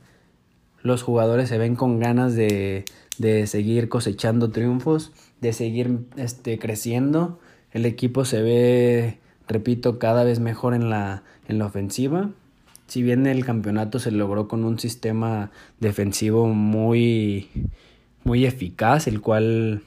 los 0.83 1.03
jugadores 1.03 1.51
se 1.51 1.59
ven 1.59 1.77
con 1.77 2.01
ganas 2.01 2.35
de, 2.35 2.87
de 3.19 3.47
seguir 3.47 3.91
cosechando 3.91 4.51
triunfos 4.51 5.13
de 5.45 5.53
seguir 5.53 5.99
este, 6.17 6.59
creciendo. 6.59 7.39
El 7.71 7.85
equipo 7.85 8.25
se 8.25 8.41
ve, 8.41 9.19
repito, 9.47 9.99
cada 9.99 10.25
vez 10.25 10.41
mejor 10.41 10.75
en 10.75 10.89
la, 10.89 11.23
en 11.49 11.59
la 11.59 11.67
ofensiva. 11.67 12.31
Si 12.87 13.03
bien 13.03 13.27
el 13.27 13.45
campeonato 13.45 13.99
se 13.99 14.11
logró 14.11 14.49
con 14.49 14.65
un 14.65 14.79
sistema 14.79 15.51
defensivo 15.81 16.47
muy, 16.49 17.51
muy 18.25 18.47
eficaz, 18.47 19.07
el 19.07 19.21
cual, 19.21 19.83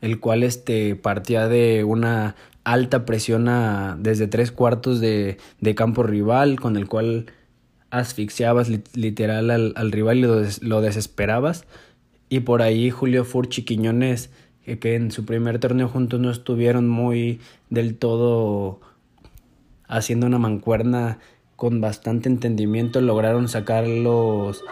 el 0.00 0.18
cual 0.18 0.42
este, 0.42 0.96
partía 0.96 1.46
de 1.46 1.84
una 1.84 2.34
alta 2.64 3.04
presión 3.04 3.48
desde 3.98 4.28
tres 4.28 4.52
cuartos 4.52 5.00
de, 5.00 5.38
de, 5.60 5.74
campo 5.74 6.02
rival, 6.02 6.60
con 6.60 6.76
el 6.76 6.88
cual 6.88 7.26
asfixiabas 7.90 8.70
literal 8.94 9.50
al, 9.50 9.72
al 9.76 9.92
rival 9.92 10.18
y 10.18 10.22
lo, 10.66 10.80
desesperabas. 10.80 11.66
Y 12.28 12.40
por 12.40 12.62
ahí 12.62 12.90
Julio 12.90 13.24
Furchi 13.24 13.62
Quiñones, 13.62 14.30
que, 14.64 14.94
en 14.94 15.10
su 15.10 15.24
primer 15.24 15.58
torneo 15.58 15.88
juntos 15.88 16.18
no 16.18 16.30
estuvieron 16.30 16.88
muy 16.88 17.40
del 17.68 17.96
todo 17.96 18.80
haciendo 19.88 20.26
una 20.26 20.38
mancuerna 20.38 21.18
con 21.56 21.80
bastante 21.80 22.28
entendimiento, 22.28 23.00
lograron 23.00 23.48
sacar 23.48 23.86
los, 23.86 24.64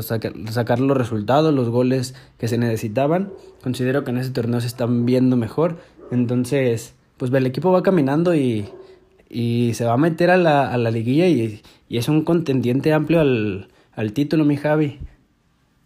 sacar, 0.00 0.80
los 0.80 0.96
resultados, 0.96 1.54
los 1.54 1.68
goles 1.68 2.14
que 2.38 2.48
se 2.48 2.56
necesitaban. 2.56 3.32
Considero 3.62 4.02
que 4.02 4.10
en 4.10 4.18
ese 4.18 4.30
torneo 4.30 4.60
se 4.60 4.66
están 4.66 5.04
viendo 5.04 5.36
mejor. 5.36 5.76
Entonces, 6.10 6.94
pues 7.16 7.32
el 7.32 7.46
equipo 7.46 7.72
va 7.72 7.82
caminando 7.82 8.34
y, 8.34 8.68
y 9.28 9.72
se 9.74 9.84
va 9.84 9.94
a 9.94 9.98
meter 9.98 10.30
a 10.30 10.36
la, 10.36 10.72
a 10.72 10.78
la 10.78 10.90
liguilla 10.90 11.26
y, 11.28 11.62
y 11.88 11.98
es 11.98 12.08
un 12.08 12.22
contendiente 12.22 12.92
amplio 12.92 13.20
al, 13.20 13.68
al 13.92 14.12
título, 14.12 14.44
mi 14.44 14.56
Javi. 14.56 14.98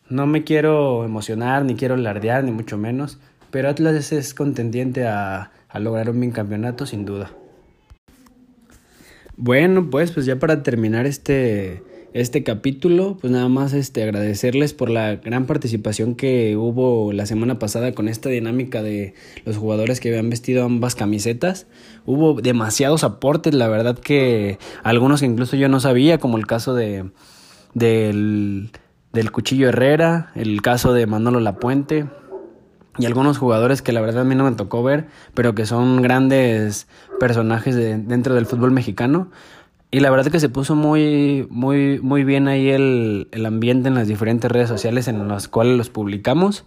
No 0.08 0.26
me 0.26 0.44
quiero 0.44 1.04
emocionar, 1.04 1.64
ni 1.64 1.74
quiero 1.74 1.96
lardear, 1.96 2.44
ni 2.44 2.50
mucho 2.52 2.76
menos, 2.76 3.18
pero 3.50 3.68
Atlas 3.68 4.12
es 4.12 4.35
contendiente 4.35 5.06
a, 5.06 5.50
a 5.68 5.78
lograr 5.78 6.11
un 6.11 6.20
bien 6.20 6.32
campeonato, 6.32 6.87
sin 6.87 7.04
duda. 7.04 7.30
Bueno, 9.37 9.88
pues, 9.90 10.12
pues 10.12 10.26
ya 10.26 10.38
para 10.38 10.62
terminar 10.62 11.06
este, 11.06 11.82
este 12.14 12.42
capítulo, 12.42 13.16
pues 13.20 13.33
nada 13.33 13.48
más 13.48 13.72
este, 13.72 14.03
agradecerles 14.03 14.75
por 14.75 14.90
la 14.90 15.16
gran 15.16 15.46
participación 15.46 16.14
que 16.14 16.57
hubo 16.57 17.12
la 17.12 17.27
semana 17.27 17.59
pasada 17.59 17.92
con 17.92 18.09
esta 18.09 18.29
dinámica 18.29 18.83
de 18.83 19.14
los 19.44 19.57
jugadores 19.57 20.01
que 20.01 20.09
habían 20.09 20.31
vestido 20.31 20.64
ambas 20.64 20.94
camisetas. 20.94 21.66
Hubo 22.05 22.40
demasiados 22.40 23.05
aportes, 23.05 23.55
la 23.55 23.68
verdad 23.68 23.98
que 23.98 24.59
algunos 24.83 25.20
que 25.20 25.27
incluso 25.27 25.57
yo 25.57 25.68
no 25.68 25.81
sabía, 25.81 26.18
como 26.18 26.37
el 26.37 26.46
caso 26.46 26.75
de 26.75 27.11
del 27.75 28.70
del 29.12 29.31
Cuchillo 29.31 29.68
Herrera, 29.68 30.33
el 30.35 30.62
caso 30.62 30.94
de 30.94 31.07
Manolo 31.07 31.40
Lapuente 31.40 32.07
y 32.98 33.07
algunos 33.07 33.38
jugadores 33.38 33.83
que 33.83 33.92
la 33.92 34.01
verdad 34.01 34.22
a 34.22 34.25
mí 34.25 34.35
no 34.35 34.44
me 34.44 34.53
tocó 34.53 34.83
ver, 34.83 35.07
pero 35.35 35.55
que 35.55 35.66
son 35.66 36.03
grandes 36.03 36.88
personajes 37.18 37.75
de, 37.75 37.96
dentro 37.98 38.35
del 38.35 38.46
fútbol 38.46 38.70
mexicano. 38.70 39.31
Y 39.94 40.00
la 40.00 40.11
verdad 40.11 40.33
que 40.33 40.40
se 40.40 40.48
puso 40.48 40.74
muy, 40.74 41.46
muy, 41.50 42.00
muy 42.00 42.24
bien 42.24 42.48
ahí 42.48 42.70
el, 42.70 43.28
el 43.31 43.44
ambiente 43.44 43.88
en 43.88 43.94
las 43.94 44.09
diferentes 44.09 44.50
redes 44.50 44.70
sociales 44.70 45.07
en 45.07 45.28
las 45.28 45.48
cuales 45.48 45.76
los 45.76 45.90
publicamos. 45.90 46.64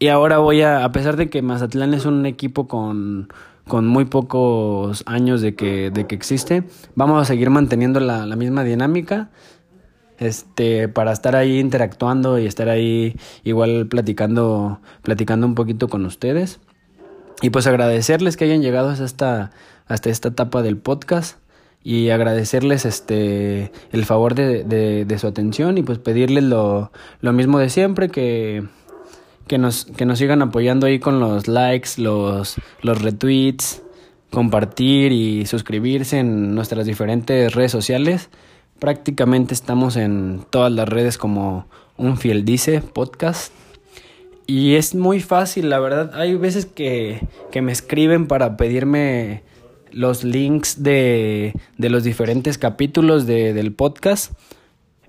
Y 0.00 0.08
ahora 0.08 0.38
voy 0.38 0.62
a, 0.62 0.84
a 0.84 0.90
pesar 0.90 1.16
de 1.16 1.30
que 1.30 1.40
Mazatlán 1.40 1.94
es 1.94 2.06
un 2.06 2.26
equipo 2.26 2.66
con, 2.66 3.28
con 3.68 3.86
muy 3.86 4.06
pocos 4.06 5.04
años 5.06 5.40
de 5.40 5.54
que, 5.54 5.92
de 5.92 6.08
que 6.08 6.16
existe, 6.16 6.64
vamos 6.96 7.22
a 7.22 7.24
seguir 7.24 7.50
manteniendo 7.50 8.00
la, 8.00 8.26
la 8.26 8.34
misma 8.34 8.64
dinámica 8.64 9.30
este, 10.18 10.88
para 10.88 11.12
estar 11.12 11.36
ahí 11.36 11.60
interactuando 11.60 12.40
y 12.40 12.46
estar 12.46 12.68
ahí 12.68 13.14
igual 13.44 13.86
platicando, 13.86 14.80
platicando 15.02 15.46
un 15.46 15.54
poquito 15.54 15.86
con 15.86 16.04
ustedes. 16.04 16.58
Y 17.40 17.50
pues 17.50 17.66
agradecerles 17.66 18.36
que 18.36 18.44
hayan 18.44 18.62
llegado 18.62 18.88
hasta 18.88 19.04
esta, 19.04 19.50
hasta 19.86 20.10
esta 20.10 20.28
etapa 20.28 20.62
del 20.62 20.76
podcast 20.76 21.38
y 21.84 22.10
agradecerles 22.10 22.84
este 22.84 23.70
el 23.92 24.04
favor 24.04 24.34
de, 24.34 24.64
de, 24.64 25.04
de 25.04 25.18
su 25.18 25.26
atención 25.26 25.78
y 25.78 25.82
pues 25.82 25.98
pedirles 25.98 26.44
lo, 26.44 26.90
lo 27.20 27.32
mismo 27.32 27.58
de 27.60 27.70
siempre 27.70 28.08
que, 28.08 28.64
que 29.46 29.58
nos, 29.58 29.84
que 29.84 30.04
nos 30.04 30.18
sigan 30.18 30.42
apoyando 30.42 30.86
ahí 30.86 30.98
con 30.98 31.20
los 31.20 31.48
likes, 31.48 31.90
los, 31.96 32.56
los 32.82 33.02
retweets, 33.02 33.82
compartir 34.30 35.12
y 35.12 35.46
suscribirse 35.46 36.18
en 36.18 36.54
nuestras 36.54 36.86
diferentes 36.86 37.54
redes 37.54 37.72
sociales. 37.72 38.28
Prácticamente 38.78 39.54
estamos 39.54 39.96
en 39.96 40.44
todas 40.50 40.70
las 40.70 40.88
redes 40.88 41.18
como 41.18 41.66
un 41.96 42.16
fiel 42.16 42.44
dice 42.44 42.80
podcast. 42.80 43.52
Y 44.50 44.76
es 44.76 44.94
muy 44.94 45.20
fácil, 45.20 45.68
la 45.68 45.78
verdad. 45.78 46.12
Hay 46.14 46.34
veces 46.34 46.64
que, 46.64 47.20
que 47.52 47.60
me 47.60 47.70
escriben 47.70 48.26
para 48.26 48.56
pedirme 48.56 49.42
los 49.92 50.24
links 50.24 50.82
de, 50.82 51.52
de 51.76 51.90
los 51.90 52.02
diferentes 52.02 52.56
capítulos 52.56 53.26
de, 53.26 53.52
del 53.52 53.74
podcast. 53.74 54.32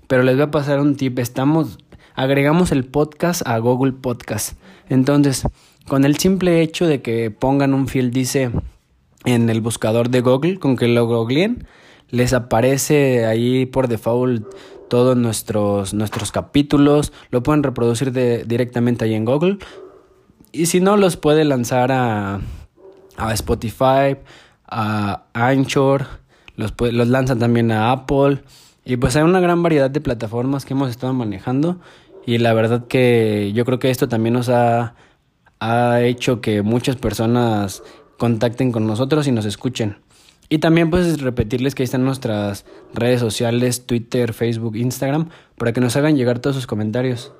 Pero 0.08 0.24
les 0.24 0.34
voy 0.34 0.42
a 0.42 0.50
pasar 0.50 0.78
un 0.78 0.94
tip. 0.94 1.18
Estamos, 1.18 1.78
agregamos 2.14 2.70
el 2.70 2.84
podcast 2.84 3.40
a 3.46 3.56
Google 3.56 3.92
Podcast. 3.92 4.58
Entonces, 4.90 5.44
con 5.88 6.04
el 6.04 6.18
simple 6.18 6.60
hecho 6.60 6.86
de 6.86 7.00
que 7.00 7.30
pongan 7.30 7.72
un 7.72 7.88
field 7.88 8.12
dice 8.12 8.50
en 9.24 9.48
el 9.48 9.62
buscador 9.62 10.10
de 10.10 10.20
Google, 10.20 10.58
con 10.58 10.76
que 10.76 10.86
lo 10.86 11.06
googleen, 11.06 11.66
les 12.10 12.34
aparece 12.34 13.24
ahí 13.24 13.64
por 13.64 13.88
default 13.88 14.46
todos 14.90 15.16
nuestros, 15.16 15.94
nuestros 15.94 16.32
capítulos, 16.32 17.14
lo 17.30 17.42
pueden 17.42 17.62
reproducir 17.62 18.12
directamente 18.12 19.06
ahí 19.06 19.14
en 19.14 19.24
Google. 19.24 19.56
Y 20.52 20.66
si 20.66 20.80
no, 20.80 20.98
los 20.98 21.16
puede 21.16 21.46
lanzar 21.46 21.92
a, 21.92 22.40
a 23.16 23.32
Spotify, 23.32 24.18
a 24.66 25.22
Anchor, 25.32 26.06
los, 26.56 26.74
los 26.78 27.08
lanzan 27.08 27.38
también 27.38 27.72
a 27.72 27.92
Apple. 27.92 28.42
Y 28.84 28.96
pues 28.96 29.16
hay 29.16 29.22
una 29.22 29.40
gran 29.40 29.62
variedad 29.62 29.90
de 29.90 30.00
plataformas 30.00 30.66
que 30.66 30.74
hemos 30.74 30.90
estado 30.90 31.14
manejando. 31.14 31.78
Y 32.26 32.38
la 32.38 32.52
verdad 32.52 32.86
que 32.86 33.52
yo 33.54 33.64
creo 33.64 33.78
que 33.78 33.90
esto 33.90 34.08
también 34.08 34.34
nos 34.34 34.48
ha, 34.48 34.94
ha 35.60 36.02
hecho 36.02 36.40
que 36.40 36.62
muchas 36.62 36.96
personas 36.96 37.82
contacten 38.18 38.72
con 38.72 38.86
nosotros 38.86 39.26
y 39.26 39.32
nos 39.32 39.44
escuchen. 39.44 39.98
Y 40.52 40.58
también 40.58 40.90
pues 40.90 41.20
repetirles 41.20 41.76
que 41.76 41.82
ahí 41.82 41.84
están 41.84 42.04
nuestras 42.04 42.66
redes 42.92 43.20
sociales, 43.20 43.86
Twitter, 43.86 44.34
Facebook, 44.34 44.76
Instagram, 44.76 45.28
para 45.56 45.72
que 45.72 45.80
nos 45.80 45.94
hagan 45.94 46.16
llegar 46.16 46.40
todos 46.40 46.56
sus 46.56 46.66
comentarios. 46.66 47.32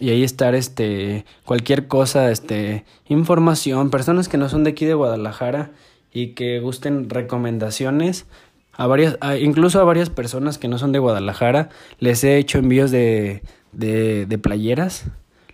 Y 0.00 0.08
ahí 0.10 0.24
estar 0.24 0.54
este 0.54 1.26
cualquier 1.44 1.88
cosa, 1.88 2.30
este 2.30 2.84
información, 3.06 3.90
personas 3.90 4.28
que 4.28 4.38
no 4.38 4.48
son 4.48 4.64
de 4.64 4.70
aquí 4.70 4.86
de 4.86 4.94
Guadalajara 4.94 5.72
y 6.10 6.28
que 6.28 6.58
gusten 6.60 7.10
recomendaciones 7.10 8.24
a 8.72 8.86
varias 8.86 9.18
incluso 9.40 9.80
a 9.80 9.84
varias 9.84 10.08
personas 10.08 10.56
que 10.56 10.68
no 10.68 10.78
son 10.78 10.92
de 10.92 11.00
Guadalajara 11.00 11.68
les 11.98 12.24
he 12.24 12.38
hecho 12.38 12.58
envíos 12.58 12.90
de 12.90 13.42
de, 13.72 14.24
de 14.26 14.38
playeras. 14.38 15.04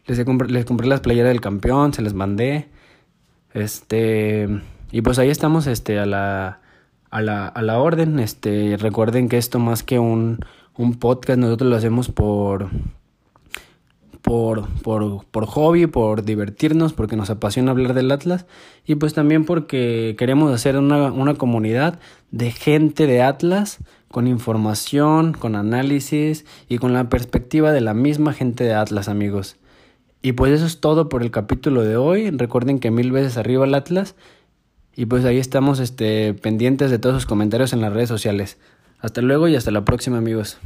Les, 0.06 0.18
les 0.48 0.64
compré 0.64 0.86
las 0.86 1.00
playeras 1.00 1.30
del 1.30 1.40
campeón, 1.40 1.92
se 1.92 2.02
les 2.02 2.14
mandé. 2.14 2.68
Este, 3.52 4.48
y 4.92 5.02
pues 5.02 5.18
ahí 5.18 5.30
estamos 5.30 5.66
este 5.66 5.98
a 5.98 6.06
la 6.06 6.60
a 7.14 7.22
la, 7.22 7.46
a 7.46 7.62
la 7.62 7.78
orden. 7.78 8.18
Este, 8.18 8.76
recuerden 8.76 9.28
que 9.28 9.38
esto 9.38 9.60
más 9.60 9.84
que 9.84 10.00
un, 10.00 10.40
un 10.76 10.94
podcast, 10.94 11.38
nosotros 11.38 11.70
lo 11.70 11.76
hacemos 11.76 12.08
por, 12.08 12.70
por, 14.20 14.68
por, 14.82 15.24
por 15.26 15.46
hobby, 15.46 15.86
por 15.86 16.24
divertirnos, 16.24 16.92
porque 16.92 17.14
nos 17.14 17.30
apasiona 17.30 17.70
hablar 17.70 17.94
del 17.94 18.10
Atlas 18.10 18.46
y 18.84 18.96
pues 18.96 19.14
también 19.14 19.44
porque 19.44 20.16
queremos 20.18 20.52
hacer 20.52 20.76
una, 20.76 21.12
una 21.12 21.34
comunidad 21.34 22.00
de 22.32 22.50
gente 22.50 23.06
de 23.06 23.22
Atlas 23.22 23.78
con 24.08 24.26
información, 24.26 25.34
con 25.34 25.54
análisis 25.54 26.44
y 26.68 26.78
con 26.78 26.92
la 26.92 27.08
perspectiva 27.08 27.70
de 27.70 27.80
la 27.80 27.94
misma 27.94 28.32
gente 28.32 28.64
de 28.64 28.74
Atlas, 28.74 29.08
amigos. 29.08 29.56
Y 30.20 30.32
pues 30.32 30.52
eso 30.52 30.66
es 30.66 30.80
todo 30.80 31.08
por 31.08 31.22
el 31.22 31.30
capítulo 31.30 31.82
de 31.82 31.96
hoy. 31.96 32.30
Recuerden 32.30 32.80
que 32.80 32.90
mil 32.90 33.12
veces 33.12 33.36
arriba 33.36 33.66
el 33.66 33.74
Atlas 33.74 34.16
y 34.96 35.06
pues 35.06 35.24
ahí 35.24 35.38
estamos 35.38 35.80
este, 35.80 36.34
pendientes 36.34 36.90
de 36.90 36.98
todos 36.98 37.16
sus 37.16 37.26
comentarios 37.26 37.72
en 37.72 37.80
las 37.80 37.92
redes 37.92 38.08
sociales. 38.08 38.58
Hasta 39.00 39.20
luego 39.20 39.48
y 39.48 39.56
hasta 39.56 39.70
la 39.70 39.84
próxima 39.84 40.18
amigos. 40.18 40.58